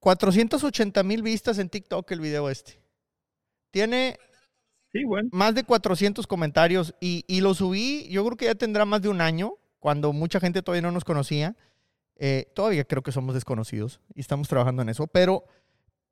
480 0.00 1.02
mil 1.02 1.22
vistas 1.22 1.58
en 1.58 1.68
TikTok 1.68 2.10
el 2.12 2.20
video 2.20 2.48
este. 2.48 2.80
Tiene 3.70 4.18
Sí, 4.92 5.04
bueno. 5.04 5.28
más 5.32 5.54
de 5.54 5.64
400 5.64 6.26
comentarios 6.26 6.94
y, 7.00 7.24
y 7.28 7.40
lo 7.40 7.54
subí, 7.54 8.08
yo 8.08 8.24
creo 8.24 8.36
que 8.36 8.44
ya 8.46 8.54
tendrá 8.54 8.84
más 8.84 9.02
de 9.02 9.08
un 9.08 9.20
año, 9.20 9.54
cuando 9.80 10.12
mucha 10.12 10.40
gente 10.40 10.62
todavía 10.62 10.82
no 10.82 10.92
nos 10.92 11.04
conocía. 11.04 11.56
Eh, 12.20 12.50
todavía 12.54 12.84
creo 12.84 13.02
que 13.02 13.12
somos 13.12 13.34
desconocidos 13.34 14.00
y 14.12 14.20
estamos 14.20 14.48
trabajando 14.48 14.82
en 14.82 14.88
eso, 14.88 15.06
pero, 15.06 15.44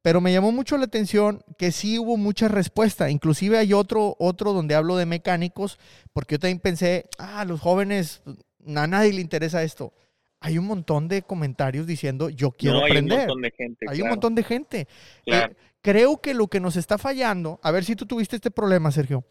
pero 0.02 0.21
me 0.21 0.33
llamó 0.33 0.52
mucho 0.52 0.78
la 0.78 0.85
atención 0.85 1.43
que 1.59 1.73
sí 1.73 1.99
hubo 1.99 2.16
mucha 2.16 2.47
respuesta. 2.47 3.11
Inclusive 3.11 3.59
hay 3.59 3.73
otro, 3.73 4.14
otro 4.21 4.52
donde 4.52 4.76
hablo 4.76 4.97
de 4.97 5.05
mecánicos, 5.07 5.78
porque 6.12 6.37
yo 6.37 6.38
también 6.38 6.61
pensé, 6.61 7.09
ah, 7.19 7.45
los 7.45 7.61
jóvenes, 7.61 8.23
a 8.76 8.87
nadie 8.87 9.12
le 9.14 9.21
interesa 9.21 9.64
esto. 9.64 9.93
Hay 10.40 10.59
un 10.59 10.66
montón 10.66 11.09
de 11.09 11.23
comentarios 11.23 11.87
diciendo, 11.87 12.28
yo 12.28 12.50
quiero 12.52 12.78
no, 12.78 12.85
hay 12.85 12.90
aprender. 12.93 13.21
un 13.21 13.26
montón 13.26 13.43
de 13.43 13.50
gente. 13.50 13.87
hay 13.88 13.97
un 13.97 14.00
claro, 14.02 14.12
montón 14.14 14.35
de 14.35 14.43
gente. 14.43 14.88
claro. 15.25 15.52
Eh, 15.52 15.57
creo 15.83 16.21
que 16.21 16.35
lo 16.35 16.49
que 16.49 16.61
nos 16.61 16.76
está 16.76 16.99
fallando, 16.99 17.61
a 17.62 17.71
ver 17.71 17.85
si 17.85 17.95
tú 17.95 18.07
tuviste 18.07 18.37
este 18.37 18.50
problema, 18.50 18.90
Sergio, 18.90 19.25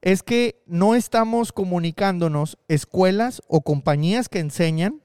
es 0.00 0.22
que 0.22 0.62
no 0.66 0.94
estamos 0.94 1.52
comunicándonos 1.52 2.58
escuelas 2.66 3.42
o 3.46 3.60
compañías 3.60 4.28
que 4.28 4.40
enseñan 4.40 5.02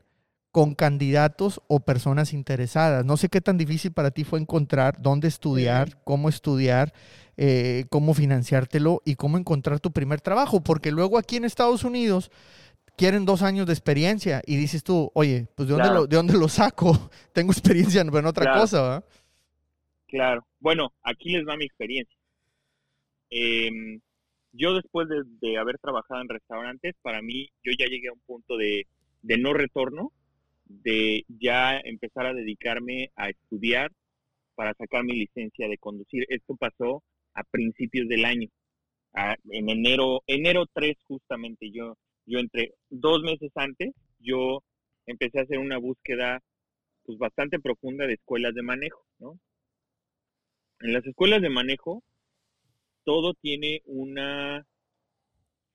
con 0.51 0.73
candidatos 0.73 1.61
o 1.67 1.81
personas 1.81 2.33
interesadas. 2.33 3.05
No 3.05 3.15
sé 3.15 3.29
qué 3.29 3.41
tan 3.41 3.57
difícil 3.57 3.91
para 3.91 4.11
ti 4.11 4.23
fue 4.23 4.39
encontrar 4.39 4.99
dónde 4.99 5.27
estudiar, 5.27 6.01
cómo 6.03 6.29
estudiar, 6.29 6.93
eh, 7.35 7.85
cómo 7.91 8.15
financiártelo 8.15 9.03
y 9.05 9.15
cómo 9.15 9.37
encontrar 9.37 9.79
tu 9.79 9.91
primer 9.91 10.19
trabajo, 10.19 10.61
porque 10.61 10.89
luego 10.91 11.19
aquí 11.19 11.35
en 11.35 11.45
Estados 11.45 11.83
Unidos 11.83 12.31
quieren 12.97 13.25
dos 13.25 13.41
años 13.43 13.65
de 13.67 13.73
experiencia 13.73 14.41
y 14.45 14.57
dices 14.57 14.83
tú, 14.83 15.11
oye, 15.13 15.47
pues 15.55 15.67
¿de 15.69 15.73
dónde, 15.75 15.87
Claro. 15.87 16.01
lo, 16.01 16.07
de 16.07 16.15
dónde 16.17 16.33
lo 16.33 16.49
saco? 16.49 16.91
Tengo 17.33 17.51
experiencia 17.53 18.01
en 18.01 18.09
otra 18.25 18.43
Claro. 18.45 18.59
cosa, 18.61 18.81
¿verdad? 18.81 19.05
Claro. 20.07 20.47
Bueno, 20.59 20.91
aquí 21.03 21.29
les 21.29 21.45
va 21.47 21.55
mi 21.55 21.65
experiencia. 21.65 22.15
Em, 23.29 23.99
yo 24.53 24.73
después 24.73 25.07
de, 25.09 25.21
de 25.41 25.57
haber 25.57 25.77
trabajado 25.79 26.21
en 26.21 26.29
restaurantes, 26.29 26.95
para 27.01 27.21
mí, 27.21 27.49
yo 27.63 27.71
ya 27.77 27.85
llegué 27.87 28.07
a 28.09 28.13
un 28.13 28.21
punto 28.25 28.57
de, 28.57 28.87
de 29.21 29.37
no 29.37 29.53
retorno, 29.53 30.11
de 30.65 31.23
ya 31.27 31.77
empezar 31.77 32.25
a 32.25 32.33
dedicarme 32.33 33.11
a 33.15 33.29
estudiar 33.29 33.91
para 34.55 34.73
sacar 34.73 35.03
mi 35.03 35.13
licencia 35.13 35.67
de 35.67 35.77
conducir. 35.77 36.25
Esto 36.29 36.55
pasó 36.55 37.03
a 37.33 37.43
principios 37.43 38.07
del 38.07 38.25
año, 38.25 38.47
a- 39.13 39.35
en 39.51 39.69
enero, 39.69 40.23
enero 40.25 40.65
3 40.73 40.95
justamente. 41.07 41.69
Yo, 41.71 41.95
yo 42.27 42.39
entré 42.39 42.75
dos 42.89 43.23
meses 43.23 43.51
antes, 43.55 43.93
yo 44.19 44.63
empecé 45.05 45.39
a 45.39 45.43
hacer 45.43 45.57
una 45.57 45.77
búsqueda 45.79 46.41
pues 47.03 47.17
bastante 47.17 47.59
profunda 47.59 48.05
de 48.05 48.15
escuelas 48.15 48.53
de 48.53 48.61
manejo, 48.61 49.03
¿no? 49.19 49.39
En 50.81 50.93
las 50.93 51.05
escuelas 51.07 51.41
de 51.41 51.49
manejo, 51.49 52.03
todo 53.03 53.33
tiene 53.33 53.81
una 53.85 54.65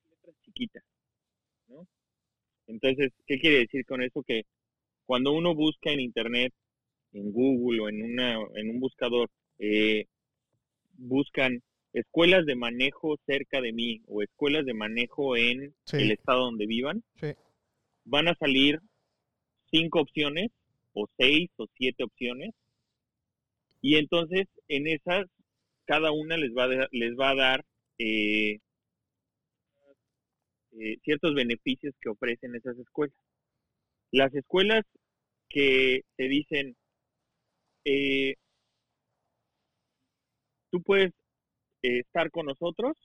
letra 0.09 0.33
chiquita, 0.41 0.79
¿no? 1.67 1.87
Entonces, 2.67 3.11
¿qué 3.25 3.39
quiere 3.39 3.59
decir 3.59 3.85
con 3.85 4.03
eso? 4.03 4.21
Que 4.23 4.43
cuando 5.05 5.33
uno 5.33 5.55
busca 5.55 5.91
en 5.91 5.99
internet, 5.99 6.53
en 7.13 7.31
Google 7.31 7.81
o 7.81 7.89
en, 7.89 8.03
una, 8.03 8.35
en 8.55 8.69
un 8.69 8.79
buscador, 8.79 9.29
eh, 9.57 10.05
buscan 10.97 11.61
escuelas 11.93 12.45
de 12.45 12.55
manejo 12.55 13.17
cerca 13.25 13.61
de 13.61 13.71
mí 13.71 14.01
o 14.07 14.21
escuelas 14.21 14.65
de 14.65 14.73
manejo 14.73 15.37
en 15.37 15.73
Sí. 15.85 15.97
el 15.97 16.11
estado 16.11 16.41
donde 16.45 16.65
vivan, 16.65 17.03
Sí. 17.15 17.33
van 18.05 18.27
a 18.27 18.35
salir 18.35 18.79
cinco 19.71 20.01
opciones 20.01 20.51
o 20.93 21.07
seis 21.17 21.49
o 21.57 21.67
siete 21.77 22.03
opciones 22.03 22.51
y 23.81 23.95
entonces 23.97 24.47
en 24.67 24.87
esas 24.87 25.25
cada 25.85 26.11
una 26.11 26.37
les 26.37 26.51
va 26.51 26.63
a, 26.65 26.87
les 26.91 27.13
va 27.17 27.31
a 27.31 27.35
dar 27.35 27.65
eh, 27.99 28.59
eh, 30.71 30.97
ciertos 31.03 31.35
beneficios 31.35 31.93
que 32.01 32.09
ofrecen 32.09 32.55
esas 32.55 32.77
escuelas. 32.77 33.15
Las 34.11 34.33
escuelas 34.33 34.83
que 35.49 36.01
te 36.15 36.27
dicen 36.27 36.75
eh, 37.85 38.35
tú 40.71 40.81
puedes 40.81 41.11
eh, 41.83 41.99
estar 41.99 42.31
con 42.31 42.47
nosotros 42.47 42.97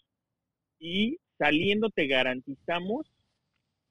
y 0.79 1.19
saliendo 1.39 1.91
te 1.91 2.07
garantizamos 2.07 3.07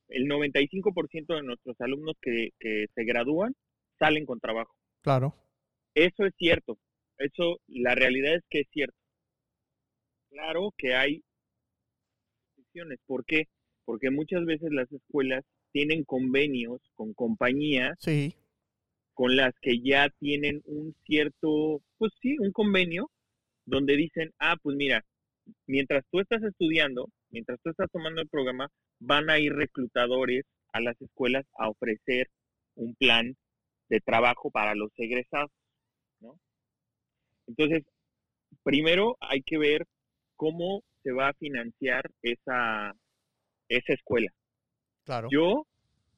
el 0.10 0.26
95% 0.28 1.36
de 1.36 1.44
nuestros 1.44 1.80
alumnos 1.82 2.16
que, 2.22 2.50
que 2.60 2.88
se 2.96 3.04
gradúan 3.04 3.54
salen 4.00 4.26
con 4.26 4.40
trabajo. 4.40 4.74
Claro. 5.02 5.36
Eso 5.94 6.26
es 6.26 6.34
cierto. 6.38 6.78
Eso, 7.18 7.58
la 7.68 7.96
realidad 7.96 8.36
es 8.36 8.44
que 8.50 8.62
es 8.62 8.68
cierto. 8.72 8.96
Claro 10.30 10.74
que 10.78 10.94
hay 10.96 11.24
excepciones. 12.56 13.00
¿Por 13.06 13.26
qué? 13.26 13.46
Porque 13.86 14.12
muchas 14.12 14.46
veces 14.46 14.70
las 14.72 14.92
escuelas 14.92 15.44
tienen 15.72 16.04
convenios 16.04 16.82
con 16.96 17.14
compañías 17.14 17.98
Sí. 18.00 18.36
con 19.14 19.36
las 19.36 19.54
que 19.62 19.82
ya 19.82 20.10
tienen 20.20 20.62
un 20.66 20.96
cierto, 21.06 21.82
pues 21.98 22.12
sí, 22.22 22.38
un 22.40 22.52
convenio 22.52 23.10
donde 23.68 23.96
dicen, 23.98 24.32
ah, 24.40 24.56
pues 24.64 24.76
mira, 24.76 25.04
mientras 25.68 26.04
tú 26.10 26.20
estás 26.20 26.42
estudiando, 26.42 27.10
mientras 27.30 27.60
tú 27.62 27.70
estás 27.70 27.92
tomando 27.92 28.22
el 28.22 28.30
programa, 28.30 28.70
van 29.00 29.30
a 29.30 29.40
ir 29.40 29.54
reclutadores 29.54 30.46
a 30.72 30.80
las 30.80 31.00
escuelas 31.02 31.46
a 31.58 31.70
ofrecer 31.70 32.28
un 32.76 32.96
plan 32.96 33.36
de 33.90 34.00
trabajo 34.00 34.50
para 34.50 34.74
los 34.74 34.90
egresados, 34.98 35.52
¿no? 36.22 36.40
Entonces, 37.48 37.84
primero 38.64 39.18
hay 39.20 39.42
que 39.42 39.58
ver 39.58 39.86
cómo 40.36 40.82
se 41.04 41.12
va 41.12 41.30
a 41.30 41.34
financiar 41.34 42.10
esa, 42.22 42.94
esa 43.68 43.94
escuela. 43.94 44.32
Claro. 45.04 45.28
Yo 45.32 45.66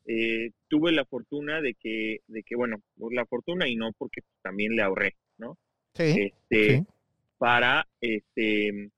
eh, 0.06 0.51
tuve 0.68 0.91
la 0.91 1.06
fortuna 1.06 1.62
de 1.62 1.74
que, 1.74 2.20
de 2.27 2.44
que, 2.44 2.56
bueno, 2.56 2.77
la 3.12 3.25
fortuna 3.25 3.68
y 3.68 3.75
no 3.75 3.91
porque 3.98 4.22
también 4.41 4.75
le 4.75 4.84
ahorré, 4.84 5.15
¿no? 5.38 5.58
Sí. 5.94 6.32
Este, 6.32 6.77
sí. 6.77 6.86
Para, 7.39 7.88
este, 8.01 8.91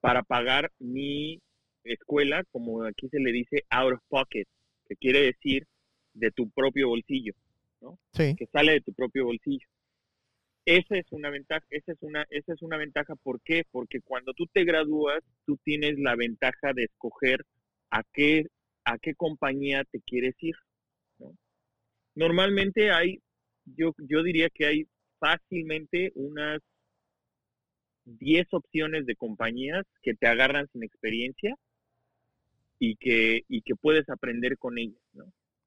para 0.00 0.24
pagar 0.24 0.72
mi 0.80 1.40
escuela, 1.84 2.42
como 2.50 2.82
aquí 2.82 3.08
se 3.08 3.20
le 3.20 3.30
dice, 3.30 3.64
out 3.70 3.92
of 3.94 4.00
pocket, 4.08 4.46
que 4.88 4.96
quiere 4.96 5.20
decir 5.20 5.66
de 6.14 6.32
tu 6.32 6.50
propio 6.50 6.88
bolsillo, 6.88 7.34
Sí. 8.12 8.34
que 8.36 8.46
sale 8.46 8.72
de 8.72 8.80
tu 8.80 8.92
propio 8.92 9.26
bolsillo. 9.26 9.68
Esa 10.64 10.96
es 10.96 11.06
una 11.12 11.30
ventaja, 11.30 11.64
esa 11.70 11.92
es 11.92 11.98
una, 12.00 12.26
esa 12.30 12.54
es 12.54 12.62
una 12.62 12.76
ventaja, 12.76 13.14
¿por 13.14 13.40
qué? 13.42 13.62
Porque 13.70 14.00
cuando 14.00 14.32
tú 14.32 14.46
te 14.52 14.64
gradúas, 14.64 15.22
tú 15.44 15.56
tienes 15.62 15.96
la 15.98 16.16
ventaja 16.16 16.72
de 16.74 16.84
escoger 16.84 17.44
a 17.90 18.02
qué, 18.12 18.46
a 18.84 18.98
qué 18.98 19.14
compañía 19.14 19.84
te 19.84 20.00
quieres 20.00 20.34
ir. 20.40 20.56
¿no? 21.18 21.36
Normalmente 22.16 22.90
hay, 22.90 23.20
yo, 23.64 23.94
yo 23.98 24.24
diría 24.24 24.48
que 24.50 24.66
hay 24.66 24.88
fácilmente 25.20 26.10
unas 26.16 26.60
10 28.06 28.46
opciones 28.52 29.04
de 29.04 29.16
compañías 29.16 29.84
que 30.02 30.14
te 30.14 30.26
agarran 30.26 30.68
sin 30.72 30.82
experiencia 30.82 31.54
y 32.78 32.96
que, 32.96 33.42
y 33.48 33.62
que 33.62 33.74
puedes 33.74 34.08
aprender 34.08 34.56
con 34.58 34.78
ellas, 34.78 35.02
¿no? 35.12 35.24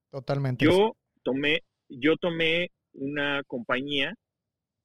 Totalmente. 0.10 0.66
Yo 0.66 0.96
tomé, 1.24 1.62
yo 1.90 2.18
tomé 2.18 2.72
una 2.94 3.44
compañía, 3.44 4.16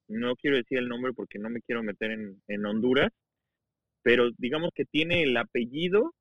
no 0.07 0.35
quiero 0.35 0.57
decir 0.57 0.77
el 0.77 0.89
nombre 0.89 1.13
porque 1.13 1.39
no 1.39 1.49
me 1.49 1.61
quiero 1.61 1.81
meter 1.81 2.11
en, 2.11 2.41
en 2.47 2.65
Honduras, 2.65 3.11
pero 4.03 4.29
digamos 4.37 4.69
que 4.75 4.85
tiene 4.85 5.23
el 5.23 5.35
apellido, 5.37 6.13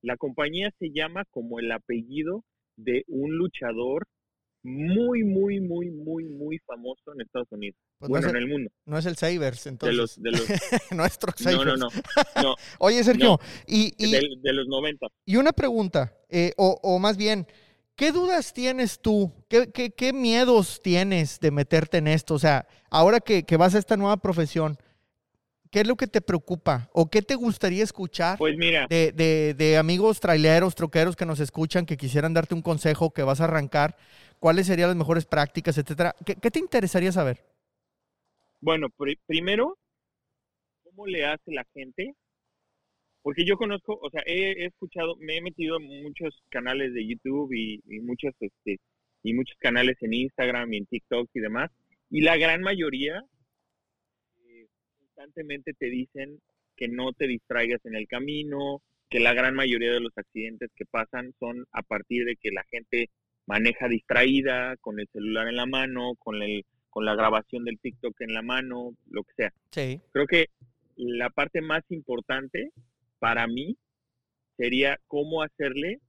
la 0.00 0.16
compañía 0.16 0.70
se 0.78 0.90
llama 0.90 1.24
como 1.30 1.58
el 1.58 1.72
apellido 1.72 2.44
de 2.76 3.04
un 3.08 3.36
luchador 3.36 4.06
muy, 4.62 5.24
muy, 5.24 5.60
muy, 5.60 5.90
muy, 5.90 6.24
muy 6.24 6.58
famoso 6.66 7.12
en 7.14 7.20
Estados 7.22 7.48
Unidos. 7.50 7.76
Pues 7.98 8.08
no 8.08 8.12
bueno, 8.14 8.26
es 8.28 8.30
en 8.32 8.36
el- 8.36 8.42
el 8.44 8.48
mundo. 8.50 8.70
No 8.86 8.98
es 8.98 9.06
el 9.06 9.16
Sabers, 9.16 9.64
De 9.64 9.70
entonces. 9.70 9.96
los, 9.96 10.22
de 10.22 10.30
los, 10.30 10.40
Nuestro 10.92 11.32
no, 11.40 11.44
Sabers. 11.50 11.78
no, 11.78 11.88
no, 11.88 11.88
no, 12.42 12.54
Oye, 12.78 13.02
Sergio, 13.04 13.38
y, 13.66 13.92
y, 13.98 14.12
de, 14.12 14.20
de 14.40 14.52
los 14.52 14.66
90. 14.68 15.06
y 15.26 15.36
una 15.36 15.52
pregunta, 15.52 16.12
eh, 16.28 16.52
o, 16.56 16.78
o 16.82 16.98
más 16.98 17.16
bien, 17.16 17.46
¿qué 17.96 18.12
dudas 18.12 18.52
tienes 18.52 19.00
tú? 19.00 19.32
¿Qué, 19.48 19.70
qué, 19.72 19.90
qué 19.90 20.12
miedos 20.12 20.80
tienes 20.82 21.40
de 21.40 21.50
meterte 21.50 21.98
en 21.98 22.06
esto? 22.08 22.34
O 22.34 22.38
sea, 22.38 22.66
ahora 22.90 23.20
que, 23.20 23.42
que 23.44 23.56
vas 23.56 23.74
a 23.74 23.78
esta 23.78 23.96
nueva 23.96 24.16
profesión, 24.18 24.76
¿qué 25.70 25.80
es 25.80 25.86
lo 25.86 25.96
que 25.96 26.06
te 26.06 26.20
preocupa? 26.20 26.88
¿O 26.92 27.08
qué 27.10 27.22
te 27.22 27.34
gustaría 27.34 27.82
escuchar 27.82 28.38
Pues 28.38 28.56
mira, 28.56 28.86
de, 28.88 29.10
de- 29.12 29.54
de 29.56 29.76
amigos 29.76 30.20
traileros, 30.20 30.74
troqueros 30.74 31.16
que 31.16 31.26
nos 31.26 31.40
escuchan, 31.40 31.84
que 31.86 31.96
quisieran 31.96 32.32
darte 32.34 32.54
un 32.54 32.62
consejo, 32.62 33.10
que 33.12 33.22
vas 33.22 33.40
a 33.40 33.44
arrancar? 33.44 33.96
¿Cuáles 34.42 34.66
serían 34.66 34.88
las 34.88 34.96
mejores 34.96 35.24
prácticas, 35.24 35.78
etcétera? 35.78 36.16
¿Qué, 36.26 36.34
te 36.34 36.58
interesaría 36.58 37.12
saber? 37.12 37.44
Bueno, 38.60 38.88
pri- 38.90 39.20
primero, 39.24 39.78
¿cómo 40.82 41.06
le 41.06 41.24
hace 41.24 41.52
la 41.52 41.64
gente? 41.72 42.16
Porque 43.22 43.44
yo 43.44 43.56
conozco, 43.56 43.96
o 44.02 44.10
sea, 44.10 44.20
he, 44.26 44.64
he 44.64 44.66
escuchado, 44.66 45.14
me 45.20 45.36
he 45.36 45.42
metido 45.42 45.76
en 45.76 46.02
muchos 46.02 46.42
canales 46.48 46.92
de 46.92 47.06
YouTube 47.06 47.52
y, 47.52 47.82
y 47.86 48.00
muchos, 48.00 48.32
este, 48.40 48.80
y 49.22 49.32
muchos 49.32 49.56
canales 49.60 49.96
en 50.00 50.12
Instagram 50.12 50.72
y 50.72 50.78
en 50.78 50.86
TikTok 50.86 51.30
y 51.34 51.38
demás, 51.38 51.70
y 52.10 52.22
la 52.22 52.36
gran 52.36 52.62
mayoría 52.62 53.22
eh, 54.44 54.66
constantemente 54.98 55.72
te 55.72 55.86
dicen 55.86 56.40
que 56.76 56.88
no 56.88 57.12
te 57.12 57.28
distraigas 57.28 57.80
en 57.84 57.94
el 57.94 58.08
camino, 58.08 58.82
que 59.08 59.20
la 59.20 59.34
gran 59.34 59.54
mayoría 59.54 59.92
de 59.92 60.00
los 60.00 60.18
accidentes 60.18 60.68
que 60.74 60.84
pasan 60.86 61.32
son 61.38 61.64
a 61.70 61.82
partir 61.82 62.24
de 62.24 62.34
que 62.34 62.50
la 62.50 62.64
gente 62.72 63.08
maneja 63.46 63.88
distraída, 63.88 64.76
con 64.78 65.00
el 65.00 65.08
celular 65.12 65.48
en 65.48 65.56
la 65.56 65.66
mano, 65.66 66.14
con 66.18 66.42
el 66.42 66.64
con 66.92 67.06
la 67.06 67.14
grabación 67.14 67.64
del 67.64 67.78
TikTok 67.78 68.20
en 68.20 68.34
la 68.34 68.42
mano, 68.42 68.92
lo 69.08 69.24
que 69.24 69.32
sea. 69.34 69.52
Sí. 69.70 69.98
Creo 70.12 70.26
que 70.26 70.48
la 70.96 71.30
parte 71.30 71.62
más 71.62 71.82
importante 71.88 72.70
para 73.18 73.46
mí 73.46 73.78
sería 74.58 74.98
cómo 75.06 75.42
hacerle 75.42 76.00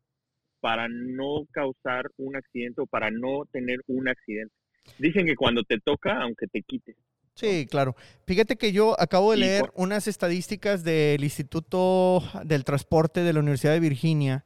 para 0.60 0.90
no 0.90 1.46
causar 1.52 2.12
un 2.18 2.36
accidente 2.36 2.82
o 2.82 2.86
para 2.86 3.12
no 3.12 3.46
tener 3.54 3.80
un 3.88 4.10
accidente. 4.10 4.54
Dicen 4.98 5.26
que 5.26 5.38
cuando 5.38 5.64
te 5.64 5.80
toca, 5.80 6.22
aunque 6.22 6.48
te 6.48 6.62
quites. 6.64 6.98
Sí, 7.36 7.66
claro. 7.66 7.96
Fíjate 8.28 8.58
que 8.58 8.74
yo 8.74 9.00
acabo 9.00 9.32
de 9.32 9.38
leer 9.38 9.72
unas 9.76 10.08
estadísticas 10.08 10.84
del 10.84 11.24
Instituto 11.24 12.22
del 12.44 12.66
Transporte 12.66 13.22
de 13.22 13.32
la 13.32 13.40
Universidad 13.40 13.74
de 13.74 13.80
Virginia 13.80 14.44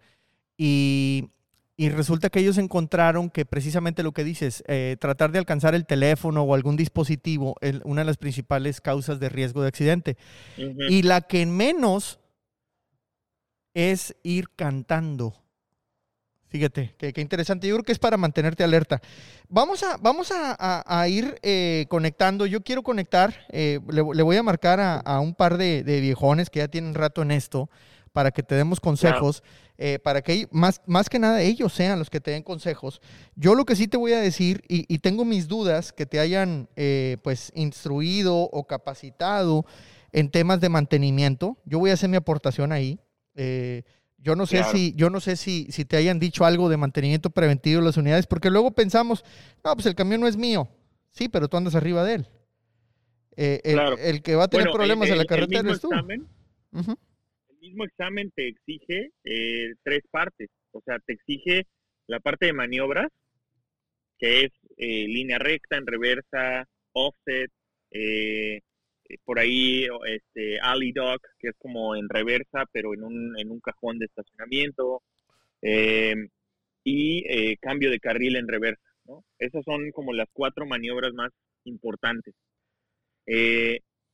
y, 0.55 1.29
y 1.79 1.89
resulta 1.89 2.29
que 2.29 2.39
ellos 2.39 2.57
encontraron 2.57 3.29
que 3.29 3.45
precisamente 3.45 4.01
lo 4.03 4.11
que 4.11 4.23
dices, 4.23 4.63
eh, 4.67 4.97
tratar 4.99 5.31
de 5.31 5.39
alcanzar 5.39 5.75
el 5.75 5.85
teléfono 5.85 6.41
o 6.41 6.55
algún 6.55 6.75
dispositivo 6.75 7.55
es 7.61 7.75
una 7.83 8.01
de 8.01 8.05
las 8.05 8.17
principales 8.17 8.81
causas 8.81 9.19
de 9.19 9.29
riesgo 9.29 9.61
de 9.61 9.67
accidente. 9.67 10.17
Y 10.89 11.03
la 11.03 11.21
que 11.21 11.45
menos 11.45 12.19
es 13.73 14.15
ir 14.23 14.49
cantando. 14.55 15.35
Fíjate, 16.49 16.95
qué, 16.97 17.13
interesante. 17.21 17.67
Yo 17.67 17.75
creo 17.75 17.83
que 17.83 17.91
es 17.91 17.99
para 17.99 18.15
mantenerte 18.15 18.63
alerta. 18.63 19.01
Vamos 19.49 19.83
a, 19.83 19.97
vamos 19.97 20.31
a, 20.31 20.55
a- 20.57 21.01
a 21.01 21.07
ir 21.09 21.37
eh, 21.43 21.85
conectando. 21.89 22.45
Yo 22.45 22.61
quiero 22.61 22.83
conectar, 22.83 23.45
eh, 23.49 23.79
le, 23.89 24.01
le 24.13 24.23
voy 24.23 24.37
a 24.37 24.43
marcar 24.43 24.79
a, 24.79 24.95
a 24.95 25.19
un 25.19 25.35
par 25.35 25.57
de, 25.57 25.83
de 25.83 25.99
viejones 25.99 26.49
que 26.49 26.59
ya 26.59 26.69
tienen 26.69 26.93
rato 26.93 27.21
en 27.21 27.31
esto 27.31 27.69
para 28.13 28.31
que 28.31 28.43
te 28.43 28.55
demos 28.55 28.79
consejos, 28.79 29.43
eh, 29.77 29.99
para 29.99 30.21
que 30.21 30.47
más, 30.51 30.81
más 30.87 31.07
que 31.09 31.19
nada 31.19 31.41
ellos 31.41 31.71
sean 31.73 31.99
los 31.99 32.09
que 32.09 32.19
te 32.19 32.31
den 32.31 32.43
consejos. 32.43 33.01
Yo 33.35 33.53
lo 33.55 33.65
que 33.65 33.75
sí 33.75 33.87
te 33.87 33.97
voy 33.97 34.13
a 34.13 34.19
decir, 34.19 34.63
y, 34.67 34.85
y 34.93 34.99
tengo 34.99 35.23
mis 35.25 35.47
dudas 35.47 35.93
que 35.93 36.05
te 36.05 36.19
hayan 36.19 36.67
eh, 36.75 37.17
pues 37.23 37.51
instruido 37.55 38.35
o 38.37 38.65
capacitado 38.65 39.65
en 40.11 40.29
temas 40.31 40.59
de 40.61 40.69
mantenimiento. 40.69 41.57
Yo 41.65 41.79
voy 41.79 41.91
a 41.91 41.93
hacer 41.93 42.09
mi 42.09 42.17
aportación 42.17 42.71
ahí. 42.71 42.99
Eh, 43.35 43.83
yo 44.17 44.35
no 44.35 44.47
sé 44.47 44.57
Claro. 44.57 44.71
si, 44.71 44.93
yo 44.95 45.09
no 45.11 45.19
sé 45.19 45.35
si, 45.35 45.67
si 45.71 45.85
te 45.85 45.95
hayan 45.95 46.17
dicho 46.19 46.43
algo 46.43 46.69
de 46.69 46.77
mantenimiento 46.77 47.29
preventivo 47.29 47.79
de 47.81 47.85
las 47.85 47.97
unidades, 47.97 48.25
porque 48.25 48.49
luego 48.49 48.71
pensamos, 48.71 49.23
no, 49.63 49.73
pues 49.75 49.85
el 49.85 49.93
camión 49.95 50.21
no 50.21 50.27
es 50.27 50.37
mío. 50.37 50.67
Sí, 51.11 51.29
pero 51.29 51.47
tú 51.47 51.55
andas 51.57 51.75
arriba 51.75 52.03
de 52.03 52.15
él. 52.15 52.27
Eh, 53.35 53.61
el, 53.63 53.73
Claro. 53.75 53.97
el 53.99 54.23
que 54.23 54.35
va 54.35 54.45
a 54.45 54.47
tener 54.47 54.65
Bueno, 54.67 54.77
problemas 54.77 55.07
el- 55.07 55.11
en 55.13 55.17
la 55.19 55.25
carretera 55.25 55.59
el 55.59 55.65
mismo 55.65 55.69
eres 55.69 55.81
tú. 55.81 55.89
examen, 55.91 56.27
mismo 57.61 57.85
examen 57.85 58.31
te 58.35 58.47
exige 58.47 59.11
eh, 59.23 59.73
tres 59.83 60.01
partes. 60.11 60.49
O 60.71 60.81
sea, 60.81 60.99
te 60.99 61.13
exige 61.13 61.65
la 62.07 62.19
parte 62.19 62.47
de 62.47 62.53
maniobras, 62.53 63.07
que 64.19 64.41
es 64.45 64.51
eh, 64.77 65.07
línea 65.07 65.39
recta, 65.39 65.77
en 65.77 65.87
reversa, 65.87 66.67
offset, 66.93 67.51
eh, 67.91 68.61
eh, 69.09 69.17
por 69.23 69.39
ahí 69.39 69.87
este 70.05 70.59
alley 70.61 70.91
dock, 70.91 71.21
que 71.39 71.49
es 71.49 71.55
como 71.57 71.95
en 71.95 72.09
reversa, 72.09 72.65
pero 72.71 72.93
en 72.93 73.03
un, 73.03 73.39
en 73.39 73.51
un 73.51 73.59
cajón 73.59 73.99
de 73.99 74.05
estacionamiento, 74.05 75.01
eh, 75.61 76.15
y 76.83 77.23
eh, 77.27 77.57
cambio 77.59 77.89
de 77.91 77.99
carril 77.99 78.35
en 78.37 78.47
reversa. 78.47 78.81
¿no? 79.05 79.23
Esas 79.39 79.63
son 79.65 79.91
como 79.91 80.13
las 80.13 80.27
cuatro 80.33 80.65
maniobras 80.65 81.13
más 81.13 81.31
importantes. 81.65 82.33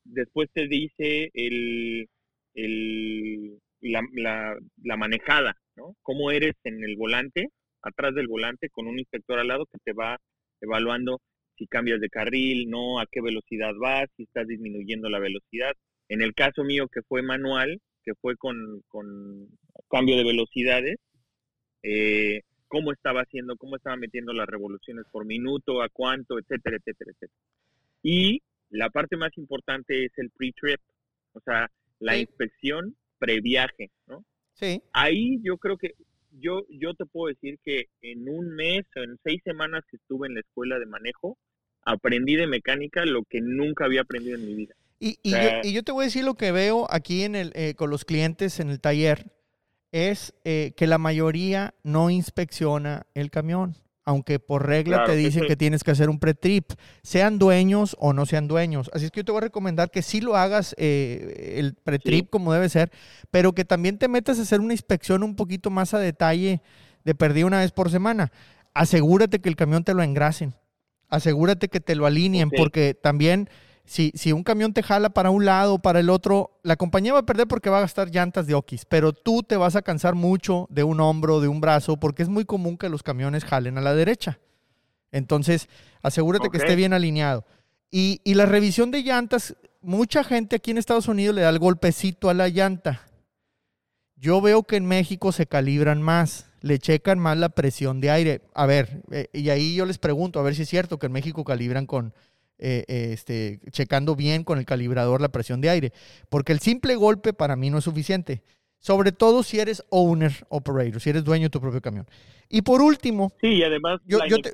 Después 0.05 0.49
te 0.53 0.67
dice 0.67 1.29
el, 1.33 2.09
el, 2.53 3.59
la, 3.81 4.01
la, 4.13 4.57
la 4.83 4.97
manejada, 4.97 5.55
¿no? 5.75 5.95
Cómo 6.01 6.31
eres 6.31 6.55
en 6.63 6.83
el 6.83 6.95
volante, 6.95 7.49
atrás 7.81 8.15
del 8.15 8.27
volante, 8.27 8.69
con 8.69 8.87
un 8.87 8.99
inspector 8.99 9.39
al 9.39 9.47
lado 9.47 9.65
que 9.65 9.79
te 9.83 9.93
va 9.93 10.19
evaluando 10.61 11.19
si 11.57 11.67
cambias 11.67 11.99
de 11.99 12.09
carril, 12.09 12.69
no, 12.69 12.99
a 12.99 13.05
qué 13.11 13.21
velocidad 13.21 13.73
vas, 13.79 14.09
si 14.17 14.23
estás 14.23 14.47
disminuyendo 14.47 15.09
la 15.09 15.19
velocidad. 15.19 15.73
En 16.09 16.21
el 16.21 16.33
caso 16.33 16.63
mío 16.63 16.87
que 16.87 17.01
fue 17.03 17.21
manual, 17.21 17.79
que 18.03 18.13
fue 18.15 18.35
con, 18.37 18.81
con 18.87 19.47
cambio 19.89 20.17
de 20.17 20.23
velocidades, 20.23 20.97
eh, 21.83 22.41
cómo 22.67 22.91
estaba 22.91 23.21
haciendo, 23.21 23.55
cómo 23.55 23.75
estaba 23.75 23.97
metiendo 23.97 24.33
las 24.33 24.47
revoluciones 24.47 25.05
por 25.11 25.25
minuto, 25.25 25.81
a 25.81 25.89
cuánto, 25.89 26.39
etcétera, 26.39 26.77
etcétera, 26.77 27.11
etcétera. 27.11 27.39
Y 28.01 28.41
la 28.69 28.89
parte 28.89 29.15
más 29.15 29.37
importante 29.37 30.05
es 30.05 30.11
el 30.17 30.31
pre-trip, 30.31 30.79
o 31.33 31.39
sea, 31.41 31.69
la 32.03 32.13
Sí. 32.13 32.21
inspección 32.21 32.95
previaje, 33.19 33.91
¿no? 34.07 34.23
Sí. 34.53 34.81
Ahí 34.93 35.39
yo 35.43 35.57
creo 35.57 35.77
que 35.77 35.91
yo 36.39 36.63
yo 36.69 36.93
te 36.95 37.05
puedo 37.05 37.27
decir 37.33 37.59
que 37.63 37.85
en 38.01 38.27
un 38.27 38.55
mes 38.55 38.83
o 38.95 38.99
en 39.01 39.17
seis 39.23 39.39
semanas 39.43 39.83
que 39.89 39.97
estuve 39.97 40.27
en 40.27 40.33
la 40.35 40.39
escuela 40.41 40.79
de 40.79 40.85
manejo 40.85 41.37
aprendí 41.85 42.35
de 42.35 42.47
mecánica 42.47 43.05
lo 43.05 43.23
que 43.23 43.39
nunca 43.41 43.85
había 43.85 44.01
aprendido 44.01 44.37
en 44.37 44.45
mi 44.45 44.55
vida. 44.55 44.73
Y, 44.99 45.17
y 45.21 45.33
O 45.33 45.37
sea- 45.37 45.61
yo, 45.61 45.69
y 45.69 45.73
yo 45.73 45.83
te 45.83 45.91
voy 45.91 46.03
a 46.03 46.05
decir 46.05 46.23
lo 46.23 46.35
que 46.35 46.51
veo 46.51 46.87
aquí 46.89 47.23
en 47.23 47.35
el, 47.35 47.51
eh, 47.55 47.73
con 47.75 47.89
los 47.89 48.05
clientes 48.05 48.59
en 48.59 48.69
el 48.69 48.79
taller, 48.79 49.31
es 49.91 50.33
eh, 50.43 50.73
que 50.75 50.87
la 50.87 50.97
mayoría 50.97 51.75
no 51.83 52.09
inspecciona 52.09 53.05
el 53.13 53.29
camión, 53.29 53.75
aunque 54.05 54.39
por 54.39 54.65
regla 54.67 54.97
Claro, 54.97 55.11
te 55.13 55.17
dicen 55.17 55.45
que 55.47 55.55
tienes 55.55 55.83
que 55.83 55.91
hacer 55.91 56.09
un 56.09 56.19
pre-trip, 56.19 56.71
sean 57.03 57.39
dueños 57.39 57.95
o 57.99 58.13
no 58.13 58.25
sean 58.25 58.47
dueños. 58.47 58.89
Así 58.93 59.05
es 59.05 59.11
que 59.11 59.21
yo 59.21 59.25
te 59.25 59.31
voy 59.31 59.39
a 59.39 59.41
recomendar 59.45 59.91
que 59.91 60.01
sí 60.01 60.19
lo 60.21 60.35
hagas 60.35 60.75
eh, 60.77 61.55
el 61.57 61.75
pre-trip 61.75 62.25
Sí. 62.25 62.29
como 62.29 62.51
debe 62.53 62.67
ser, 62.69 62.91
pero 63.31 63.53
que 63.53 63.65
también 63.65 63.97
te 63.97 64.07
metas 64.07 64.39
a 64.39 64.41
hacer 64.41 64.59
una 64.59 64.73
inspección 64.73 65.23
un 65.23 65.35
poquito 65.35 65.69
más 65.69 65.93
a 65.93 65.99
detalle 65.99 66.61
de 67.03 67.15
perdida 67.15 67.45
una 67.45 67.59
vez 67.59 67.71
por 67.71 67.89
semana. 67.89 68.31
Asegúrate 68.73 69.39
que 69.39 69.49
el 69.49 69.55
camión 69.55 69.83
te 69.83 69.93
lo 69.93 70.03
engrasen. 70.03 70.53
Asegúrate 71.09 71.67
que 71.69 71.79
te 71.79 71.95
lo 71.95 72.05
alineen, 72.05 72.49
porque 72.49 72.95
también 72.95 73.47
si, 73.85 74.11
si 74.15 74.31
un 74.31 74.43
camión 74.43 74.73
te 74.73 74.81
jala 74.81 75.09
para 75.09 75.29
un 75.29 75.45
lado 75.45 75.75
o 75.75 75.79
para 75.79 75.99
el 75.99 76.09
otro, 76.09 76.59
la 76.63 76.77
compañía 76.77 77.13
va 77.13 77.19
a 77.19 77.25
perder 77.25 77.47
porque 77.47 77.69
va 77.69 77.79
a 77.79 77.81
gastar 77.81 78.09
llantas 78.09 78.47
de 78.47 78.53
okis, 78.53 78.85
pero 78.85 79.11
tú 79.11 79.43
te 79.43 79.57
vas 79.57 79.75
a 79.75 79.81
cansar 79.81 80.15
mucho 80.15 80.67
de 80.69 80.83
un 80.83 80.99
hombro, 81.01 81.41
de 81.41 81.49
un 81.49 81.59
brazo, 81.59 81.97
porque 81.97 82.23
es 82.23 82.29
muy 82.29 82.45
común 82.45 82.77
que 82.77 82.89
los 82.89 83.03
camiones 83.03 83.43
jalen 83.43 83.77
a 83.77 83.81
la 83.81 83.93
derecha. 83.93 84.39
Entonces, 85.11 85.67
asegúrate 86.01 86.49
que 86.49 86.57
esté 86.57 86.75
bien 86.75 86.93
alineado. 86.93 87.45
Y, 87.91 88.21
y 88.23 88.33
la 88.33 88.45
revisión 88.45 88.89
de 88.89 89.03
llantas, 89.03 89.55
mucha 89.81 90.23
gente 90.23 90.55
aquí 90.55 90.71
en 90.71 90.79
Estados 90.79 91.07
Unidos 91.07 91.35
le 91.35 91.41
da 91.41 91.49
el 91.49 91.59
golpecito 91.59 92.29
a 92.29 92.33
la 92.33 92.47
llanta. 92.47 93.01
Yo 94.15 94.41
veo 94.41 94.63
que 94.63 94.77
en 94.77 94.85
México 94.85 95.31
se 95.31 95.45
calibran 95.45 96.01
más, 96.01 96.47
le 96.61 96.79
checan 96.79 97.19
más 97.19 97.37
la 97.37 97.49
presión 97.49 97.99
de 97.99 98.09
aire. 98.09 98.41
A 98.55 98.65
ver, 98.65 99.03
eh, 99.11 99.27
y 99.33 99.49
ahí 99.49 99.75
yo 99.75 99.85
les 99.85 99.97
pregunto, 99.97 100.39
a 100.39 100.43
ver 100.43 100.55
si 100.55 100.61
es 100.63 100.69
cierto 100.69 100.97
que 100.97 101.07
en 101.07 101.11
México 101.11 101.43
calibran 101.43 101.85
con, 101.85 102.13
eh, 102.65 102.85
eh, 102.87 103.09
este, 103.13 103.59
checando 103.71 104.15
bien 104.15 104.43
con 104.45 104.57
el 104.57 104.65
calibrador 104.65 105.19
la 105.21 105.29
presión 105.29 105.59
de 105.61 105.69
aire. 105.69 105.93
Porque 106.29 106.53
el 106.53 106.59
simple 106.59 106.95
golpe 106.95 107.33
para 107.33 107.55
mí 107.57 107.69
no 107.69 107.77
es 107.77 107.83
suficiente. 107.83 108.41
Sobre 108.79 109.11
todo 109.11 109.43
si 109.43 109.59
eres 109.59 109.83
owner 109.89 110.45
operator, 110.49 110.99
si 111.01 111.09
eres 111.09 111.23
dueño 111.23 111.43
de 111.45 111.49
tu 111.49 111.61
propio 111.61 111.81
camión. 111.81 112.07
Y 112.49 112.61
por 112.61 112.81
último, 112.81 113.31
Sí, 113.41 113.47
y 113.47 113.63
además 113.63 113.99
yo, 114.05 114.17
la 114.19 114.27
yo 114.27 114.37
te, 114.39 114.53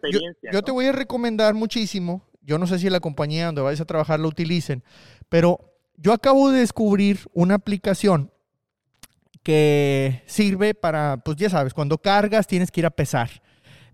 yo- 0.52 0.62
te 0.64 0.72
voy 0.72 0.86
a 0.88 0.92
recomendar 0.92 1.54
muchísimo. 1.54 2.24
Yo 2.42 2.58
no 2.58 2.66
sé 2.68 2.80
si 2.80 2.90
la 2.90 3.00
compañía 3.00 3.46
donde 3.48 3.62
vayas 3.62 3.82
a 3.82 3.86
trabajar 3.86 4.20
lo 4.20 4.28
utilicen, 4.28 4.84
pero 5.30 5.60
yo 5.98 6.14
acabo 6.14 6.50
de 6.52 6.60
descubrir 6.62 7.20
una 7.34 7.56
aplicación 7.56 8.32
que 9.44 10.22
sirve 10.26 10.74
para, 10.74 11.18
pues 11.24 11.38
ya 11.38 11.50
sabes, 11.50 11.74
cuando 11.74 11.98
cargas 11.98 12.48
tienes 12.48 12.72
que 12.72 12.82
ir 12.82 12.86
a 12.86 12.92
pesar. 12.92 13.30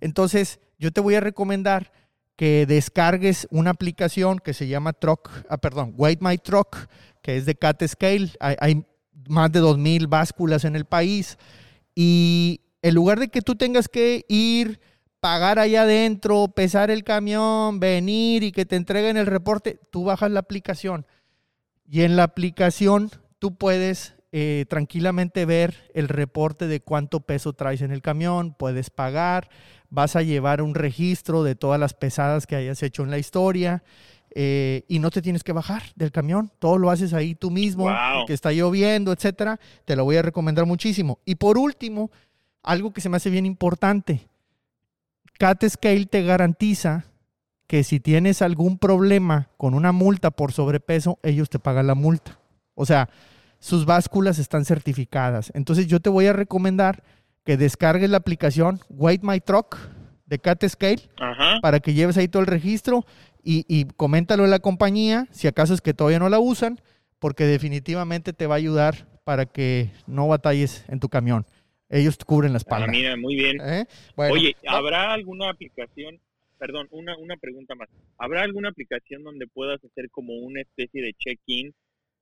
Entonces, 0.01 0.59
yo 0.79 0.91
te 0.91 1.01
voy 1.01 1.15
a 1.15 1.19
recomendar 1.19 1.91
que 2.35 2.65
descargues 2.65 3.47
una 3.49 3.71
aplicación 3.71 4.39
que 4.39 4.53
se 4.53 4.67
llama 4.67 4.93
Truck, 4.93 5.29
ah, 5.49 5.57
perdón, 5.57 5.93
Wait 5.97 6.19
My 6.21 6.37
Truck, 6.37 6.87
que 7.21 7.37
es 7.37 7.45
de 7.45 7.55
Cat 7.55 7.83
Scale. 7.85 8.31
Hay, 8.39 8.55
hay 8.59 8.85
más 9.27 9.51
de 9.51 9.61
2.000 9.61 10.07
básculas 10.09 10.65
en 10.65 10.75
el 10.75 10.85
país. 10.85 11.37
Y 11.95 12.61
en 12.81 12.95
lugar 12.95 13.19
de 13.19 13.29
que 13.29 13.41
tú 13.41 13.55
tengas 13.55 13.87
que 13.87 14.25
ir, 14.27 14.79
pagar 15.19 15.59
allá 15.59 15.83
adentro, 15.83 16.49
pesar 16.49 16.91
el 16.91 17.03
camión, 17.03 17.79
venir 17.79 18.43
y 18.43 18.51
que 18.51 18.65
te 18.65 18.75
entreguen 18.75 19.17
el 19.17 19.25
reporte, 19.25 19.79
tú 19.91 20.03
bajas 20.03 20.29
la 20.31 20.41
aplicación. 20.41 21.05
Y 21.89 22.01
en 22.01 22.15
la 22.15 22.23
aplicación 22.23 23.09
tú 23.39 23.55
puedes 23.55 24.14
eh, 24.37 24.65
tranquilamente 24.67 25.45
ver 25.45 25.89
el 25.93 26.09
reporte 26.09 26.67
de 26.67 26.81
cuánto 26.81 27.21
peso 27.21 27.53
traes 27.53 27.81
en 27.81 27.91
el 27.91 28.01
camión, 28.01 28.53
puedes 28.53 28.89
pagar, 28.89 29.47
vas 29.89 30.17
a 30.17 30.23
llevar 30.23 30.61
un 30.61 30.75
registro 30.75 31.41
de 31.43 31.55
todas 31.55 31.79
las 31.79 31.93
pesadas 31.93 32.45
que 32.45 32.57
hayas 32.57 32.83
hecho 32.83 33.03
en 33.03 33.11
la 33.11 33.17
historia 33.17 33.81
eh, 34.31 34.83
y 34.89 34.99
no 34.99 35.09
te 35.09 35.21
tienes 35.21 35.41
que 35.41 35.53
bajar 35.53 35.83
del 35.95 36.11
camión, 36.11 36.51
todo 36.59 36.77
lo 36.77 36.91
haces 36.91 37.13
ahí 37.13 37.33
tú 37.33 37.49
mismo, 37.49 37.85
Wow. 37.85 38.25
que 38.27 38.33
está 38.33 38.51
lloviendo, 38.51 39.13
etcétera. 39.13 39.57
Te 39.85 39.95
lo 39.95 40.03
voy 40.03 40.17
a 40.17 40.21
recomendar 40.21 40.65
muchísimo. 40.65 41.19
Y 41.23 41.35
por 41.35 41.57
último, 41.57 42.11
algo 42.61 42.91
que 42.91 42.99
se 42.99 43.07
me 43.07 43.15
hace 43.15 43.29
bien 43.29 43.45
importante, 43.45 44.27
Cat 45.39 45.63
Scale 45.65 46.07
te 46.07 46.23
garantiza 46.23 47.05
que 47.67 47.85
si 47.85 48.01
tienes 48.01 48.41
algún 48.41 48.79
problema 48.79 49.47
con 49.55 49.75
una 49.75 49.93
multa 49.93 50.29
por 50.31 50.51
sobrepeso, 50.51 51.19
ellos 51.23 51.49
te 51.49 51.57
pagan 51.57 51.87
la 51.87 51.95
multa. 51.95 52.37
O 52.73 52.85
sea, 52.85 53.07
sus 53.65 53.85
básculas 53.87 54.37
están 54.37 54.63
certificadas. 54.63 55.51
Entonces 55.55 55.87
yo 55.87 55.99
te 55.99 56.11
voy 56.11 56.27
a 56.27 56.33
recomendar 56.33 57.03
que 57.43 57.57
descargues 57.57 58.11
la 58.11 58.17
aplicación 58.17 58.79
Wait 58.89 59.23
My 59.23 59.39
Truck 59.39 59.75
de 60.27 60.37
Cat 60.37 60.63
Scale 60.67 61.01
Ajá. 61.17 61.57
para 61.63 61.79
que 61.79 61.95
lleves 61.95 62.15
ahí 62.17 62.27
todo 62.27 62.41
el 62.41 62.47
registro 62.47 63.05
y, 63.43 63.65
y 63.67 63.85
coméntalo 63.85 64.43
en 64.45 64.51
la 64.51 64.59
compañía, 64.59 65.27
si 65.31 65.47
acaso 65.47 65.73
es 65.73 65.81
que 65.81 65.95
todavía 65.95 66.19
no 66.19 66.29
la 66.29 66.37
usan, 66.37 66.79
porque 67.17 67.45
definitivamente 67.45 68.33
te 68.33 68.45
va 68.45 68.53
a 68.53 68.57
ayudar 68.57 69.07
para 69.23 69.47
que 69.47 69.89
no 70.05 70.27
batalles 70.27 70.85
en 70.87 70.99
tu 70.99 71.09
camión. 71.09 71.47
Ellos 71.89 72.19
te 72.19 72.25
cubren 72.25 72.51
la 72.53 72.57
Ah, 72.57 72.63
espalda. 72.65 72.87
mira, 72.87 73.15
muy 73.17 73.35
bien. 73.35 73.57
¿Eh? 73.61 73.85
Bueno, 74.15 74.33
Oye, 74.35 74.55
¿habrá 74.67 75.11
alguna 75.13 75.49
aplicación, 75.49 76.19
perdón, 76.59 76.87
una, 76.91 77.17
una 77.17 77.35
pregunta 77.37 77.73
más? 77.73 77.89
¿Habrá 78.19 78.43
alguna 78.43 78.69
aplicación 78.69 79.23
donde 79.23 79.47
puedas 79.47 79.83
hacer 79.83 80.11
como 80.11 80.33
una 80.35 80.61
especie 80.61 81.01
de 81.01 81.13
check-in 81.13 81.73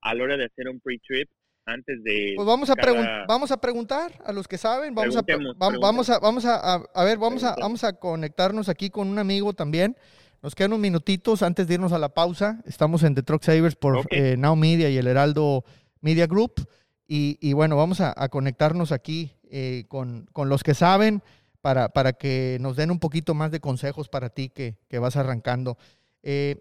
a 0.04 0.14
la 0.14 0.24
hora 0.24 0.38
de 0.38 0.46
hacer 0.46 0.68
un 0.70 0.80
pre-trip 0.80 1.30
antes 1.66 2.04
de... 2.04 2.34
Pues 2.36 2.46
vamos 2.46 2.70
a, 2.70 2.76
cada- 2.76 3.26
vamos 3.26 3.52
a 3.52 3.58
preguntar 3.58 4.12
a 4.26 4.32
los 4.34 4.48
que 4.48 4.58
saben. 4.58 4.94
Vamos 4.94 5.16
a, 5.16 5.22
vam- 5.24 5.80
vamos 5.80 6.10
a, 6.10 6.20
vamos 6.20 6.46
a, 6.46 6.76
a- 6.76 7.04
ver, 7.06 7.18
vamos 7.18 7.44
a, 7.44 7.56
vamos 7.56 7.84
a 7.84 7.94
conectarnos 7.94 8.68
aquí 8.70 8.90
con 8.90 9.08
un 9.08 9.18
amigo 9.20 9.54
también. 9.54 9.96
Nos 10.42 10.56
quedan 10.56 10.72
unos 10.74 10.82
minutitos 10.82 11.42
antes 11.42 11.68
de 11.68 11.76
irnos 11.76 11.94
a 11.94 12.00
la 12.00 12.10
pausa. 12.14 12.62
Estamos 12.66 13.04
en 13.04 13.16
The 13.16 13.24
Truck 13.24 13.44
Savers 13.44 13.76
por 13.76 13.96
Ok. 13.98 14.08
eh, 14.12 14.36
Now 14.38 14.58
Media 14.58 14.90
y 14.90 14.98
el 14.98 15.08
Heraldo 15.08 15.64
Media 16.02 16.28
Group. 16.28 16.68
Y, 17.08 17.38
y 17.40 17.54
bueno, 17.54 17.78
vamos 17.78 18.02
a, 18.02 18.14
a 18.16 18.28
conectarnos 18.28 18.92
aquí 18.92 19.32
eh, 19.50 19.86
con, 19.88 20.26
con 20.34 20.50
los 20.50 20.64
que 20.64 20.74
saben 20.74 21.22
para, 21.62 21.90
para 21.90 22.12
que 22.12 22.58
nos 22.60 22.76
den 22.76 22.92
un 22.92 23.00
poquito 23.00 23.34
más 23.36 23.52
de 23.52 23.62
consejos 23.62 24.10
para 24.10 24.30
ti 24.30 24.50
que, 24.50 24.76
que 24.90 25.00
vas 25.00 25.16
arrancando. 25.16 25.78
Eh, 26.24 26.58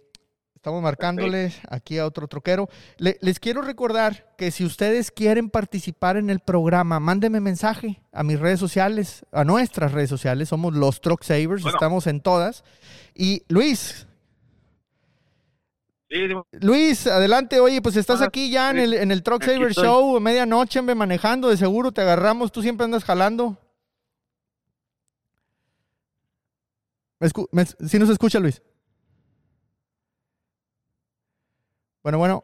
estamos 0.63 0.81
marcándoles 0.81 1.59
aquí 1.69 1.99
a 1.99 2.07
otro 2.07 2.29
troquero. 2.29 2.69
Le- 2.99 3.19
les 3.21 3.41
quiero 3.41 3.63
recordar 3.63 4.33
que 4.39 4.53
si 4.53 4.65
ustedes 4.65 5.11
quieren 5.11 5.51
participar 5.51 6.17
en 6.17 6.31
el 6.31 6.39
programa, 6.39 7.01
mándenme 7.01 7.41
mensaje 7.41 8.01
a 8.13 8.23
mis 8.23 8.39
redes 8.39 8.61
sociales, 8.61 9.27
a 9.33 9.43
nuestras 9.43 9.91
redes 9.91 10.09
sociales. 10.09 10.51
Somos 10.51 10.73
los 10.75 11.01
Truck 11.01 11.25
Savers, 11.25 11.63
Bueno. 11.63 11.71
estamos 11.77 12.07
en 12.07 12.21
todas. 12.21 12.63
Y 13.13 13.43
Luis, 13.49 14.07
Sí, 16.09 16.19
Luis, 16.61 17.07
adelante. 17.09 17.59
Oye, 17.59 17.83
pues 17.83 17.97
estás 17.97 18.21
aquí 18.23 18.49
ya 18.51 18.71
en 18.71 18.79
el, 18.79 18.93
en 18.95 19.11
el 19.11 19.23
Truck 19.25 19.43
Aquí 19.43 19.55
Saver 19.55 19.71
estoy. 19.71 19.85
Show, 19.85 20.21
medianoche, 20.21 20.79
hombre, 20.79 20.95
manejando, 20.95 21.49
de 21.49 21.57
seguro 21.57 21.91
te 21.91 22.03
agarramos. 22.03 22.53
Tú 22.53 22.63
siempre 22.63 22.85
andas 22.85 23.03
jalando. 23.03 23.57
¿Me 27.19 27.29
me- 27.51 27.89
¿Sí 27.89 27.99
nos 27.99 28.11
escucha, 28.11 28.39
Luis? 28.39 28.63
Bueno, 32.03 32.19
bueno. 32.19 32.43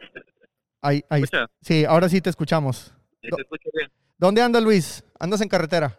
Ahí, 0.81 1.05
ahí. 1.09 1.25
Sí, 1.61 1.85
ahora 1.85 2.09
sí 2.09 2.21
te 2.21 2.31
escuchamos. 2.31 2.94
Sí, 3.23 3.29
se 3.35 3.40
escucha 3.40 3.68
bien. 3.75 3.90
¿Dónde 4.16 4.42
andas, 4.42 4.62
Luis? 4.62 5.05
¿Andas 5.18 5.40
en 5.40 5.49
carretera? 5.49 5.99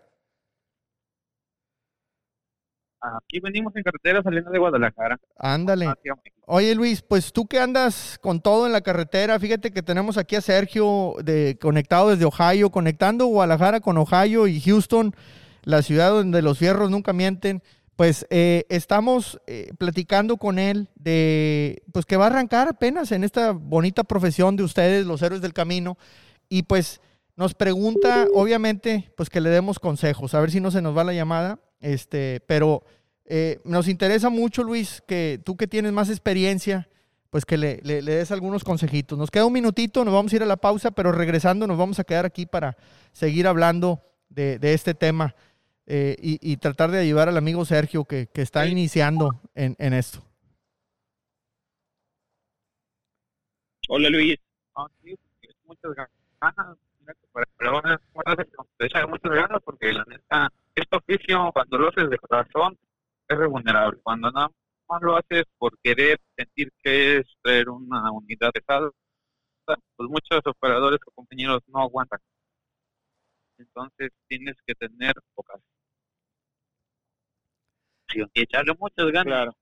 Aquí 3.02 3.40
venimos 3.40 3.74
en 3.76 3.84
carretera 3.84 4.22
saliendo 4.22 4.52
de 4.52 4.60
Guadalajara. 4.60 5.18
Ándale. 5.38 5.94
Oye 6.46 6.76
Luis, 6.76 7.02
pues 7.02 7.32
tú 7.32 7.48
que 7.48 7.60
andas 7.60 8.18
con 8.20 8.42
todo 8.42 8.66
en 8.66 8.74
la 8.74 8.82
carretera, 8.82 9.40
fíjate 9.40 9.72
que 9.72 9.84
tenemos 9.84 10.18
aquí 10.18 10.36
a 10.36 10.42
Sergio 10.42 11.14
de, 11.24 11.58
conectado 11.62 12.10
desde 12.10 12.26
Ohio, 12.26 12.72
conectando 12.72 13.28
Guadalajara 13.28 13.80
con 13.80 13.98
Ohio 13.98 14.48
y 14.48 14.60
Houston, 14.60 15.16
la 15.64 15.82
ciudad 15.82 16.10
donde 16.10 16.42
los 16.42 16.58
fierros 16.58 16.90
nunca 16.90 17.14
mienten. 17.14 17.62
Pues 18.00 18.26
eh, 18.30 18.64
estamos 18.70 19.42
eh, 19.46 19.74
platicando 19.78 20.38
con 20.38 20.58
él 20.58 20.88
de, 20.96 21.84
pues 21.92 22.06
que 22.06 22.16
va 22.16 22.24
a 22.24 22.28
arrancar 22.28 22.70
apenas 22.70 23.12
en 23.12 23.26
esta 23.26 23.52
bonita 23.52 24.06
profesión 24.06 24.56
de 24.56 24.64
ustedes, 24.64 25.06
los 25.06 25.22
héroes 25.22 25.42
del 25.42 25.52
camino, 25.52 25.98
y 26.48 26.64
pues 26.64 27.02
nos 27.36 27.56
pregunta, 27.56 28.26
obviamente, 28.34 29.12
pues 29.18 29.30
que 29.30 29.42
le 29.42 29.50
demos 29.50 29.80
consejos, 29.80 30.34
a 30.34 30.40
ver 30.40 30.50
si 30.50 30.62
no 30.62 30.72
se 30.72 30.82
nos 30.82 30.96
va 30.96 31.04
la 31.04 31.12
llamada, 31.12 31.60
este, 31.82 32.40
pero 32.48 32.86
eh, 33.26 33.60
nos 33.66 33.90
interesa 33.90 34.30
mucho, 34.30 34.64
Luis, 34.64 35.04
que 35.06 35.42
tú 35.44 35.58
que 35.58 35.68
tienes 35.68 35.92
más 35.92 36.10
experiencia, 36.10 36.88
pues 37.30 37.44
que 37.44 37.58
le, 37.58 37.82
le- 37.84 38.02
le 38.02 38.14
des 38.16 38.32
algunos 38.32 38.64
consejitos. 38.64 39.18
Nos 39.20 39.30
queda 39.30 39.44
un 39.46 39.52
minutito, 39.52 40.06
nos 40.06 40.14
vamos 40.14 40.32
a 40.32 40.38
ir 40.38 40.44
a 40.44 40.46
la 40.46 40.56
pausa, 40.56 40.92
pero 40.92 41.12
regresando 41.12 41.68
nos 41.68 41.78
vamos 41.78 42.00
a 42.00 42.06
quedar 42.06 42.26
aquí 42.26 42.46
para 42.46 42.78
seguir 43.12 43.46
hablando 43.46 44.02
de, 44.30 44.58
de 44.58 44.74
este 44.74 44.94
tema 44.94 45.36
eh, 45.90 46.16
y, 46.22 46.40
y 46.42 46.58
tratar 46.58 46.92
de 46.92 47.00
ayudar 47.00 47.28
al 47.30 47.38
amigo 47.38 47.66
Sergio 47.66 48.06
que, 48.06 48.28
que 48.28 48.42
está 48.42 48.64
Sí. 48.64 48.72
iniciando 48.72 49.42
en, 49.56 49.76
en 49.80 49.94
esto. 49.94 50.20
Hola 53.90 54.10
Luis. 54.10 54.38
Ah, 54.76 54.88
sí, 55.04 55.16
es 55.42 55.56
muchas 55.66 55.92
ganas. 55.96 56.78
Pero 57.58 57.82
muchas 59.08 59.32
ganas 59.32 59.62
porque 59.64 59.92
la 59.92 60.06
neta, 60.06 60.50
este 60.76 60.96
oficio, 60.96 61.52
cuando 61.54 61.78
lo 61.80 61.90
haces 61.90 62.10
de 62.10 62.18
corazón, 62.20 62.78
es 63.28 63.38
remunerable. 63.38 64.00
Cuando 64.04 64.32
nada 64.32 64.50
más 64.88 65.02
lo 65.02 65.18
haces 65.18 65.44
por 65.58 65.78
querer 65.82 66.20
sentir 66.38 66.72
que 66.84 67.18
es 67.18 67.26
traer 67.42 67.70
una 67.70 68.12
unidad 68.12 68.52
pesada, 68.52 68.90
pues 69.66 70.10
muchos 70.10 70.42
operadores 70.46 71.00
o 71.08 71.12
compañeros 71.12 71.62
no 71.68 71.80
aguantan. 71.82 72.20
Entonces 73.58 74.12
tienes 74.28 74.56
que 74.66 74.74
tener 74.76 75.14
vocación 75.36 75.64
y 78.16 78.42
echarle 78.42 78.74
muchas 78.80 79.06
ganas. 79.08 79.26
Claro. 79.26 79.56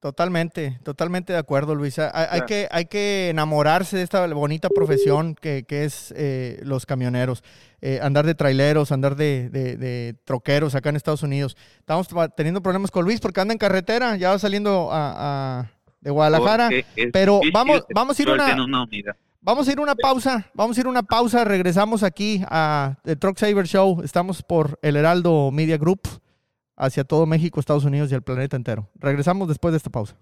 Totalmente, 0.00 0.78
totalmente 0.84 1.32
de 1.32 1.40
acuerdo, 1.40 1.74
Luisa. 1.74 2.12
Hay, 2.14 2.42
que, 2.42 2.68
hay 2.70 2.84
que 2.84 3.30
enamorarse 3.30 3.96
de 3.96 4.04
esta 4.04 4.24
bonita 4.28 4.68
profesión 4.68 5.34
que, 5.34 5.64
que 5.66 5.82
es 5.84 6.14
eh, 6.16 6.60
los 6.62 6.86
camioneros. 6.86 7.42
Eh, 7.80 7.98
andar 8.00 8.24
de 8.24 8.36
traileros, 8.36 8.92
andar 8.92 9.16
de, 9.16 9.50
de- 9.50 9.76
de 9.76 10.14
troqueros 10.24 10.76
acá 10.76 10.90
en 10.90 10.96
Estados 10.96 11.24
Unidos. 11.24 11.56
Estamos 11.80 12.06
teniendo 12.36 12.62
problemas 12.62 12.92
con 12.92 13.04
Luis 13.04 13.18
porque 13.18 13.40
anda 13.40 13.50
en 13.52 13.58
carretera, 13.58 14.14
ya 14.16 14.30
va 14.30 14.38
saliendo 14.38 14.92
a, 14.92 15.62
a- 15.62 15.72
de 16.00 16.10
Guadalajara. 16.12 16.68
Pero 17.12 17.40
vamos- 17.52 17.84
vamos 17.92 18.16
a 18.18 18.22
ir 18.22 18.28
una- 18.30 18.44
una. 18.64 18.86
Vamos 19.40 19.66
a 19.68 19.72
ir 19.72 19.80
una 19.80 19.94
pausa, 19.96 20.46
vamos 20.54 20.76
a 20.76 20.80
ir 20.80 20.86
a 20.86 20.90
una 20.90 21.02
pausa, 21.02 21.44
regresamos 21.44 22.04
aquí 22.04 22.40
a 22.48 22.98
The 23.04 23.16
Truck 23.16 23.36
Saver 23.38 23.66
Show. 23.66 24.02
Estamos 24.04 24.42
por 24.44 24.78
el 24.82 24.94
Heraldo 24.96 25.50
Media 25.50 25.76
Group 25.76 26.02
hacia 26.78 27.04
todo 27.04 27.26
México, 27.26 27.60
Estados 27.60 27.84
Unidos 27.84 28.10
y 28.10 28.14
el 28.14 28.22
planeta 28.22 28.56
entero. 28.56 28.88
Regresamos 28.94 29.48
después 29.48 29.72
de 29.72 29.78
esta 29.78 29.90
pausa. 29.90 30.16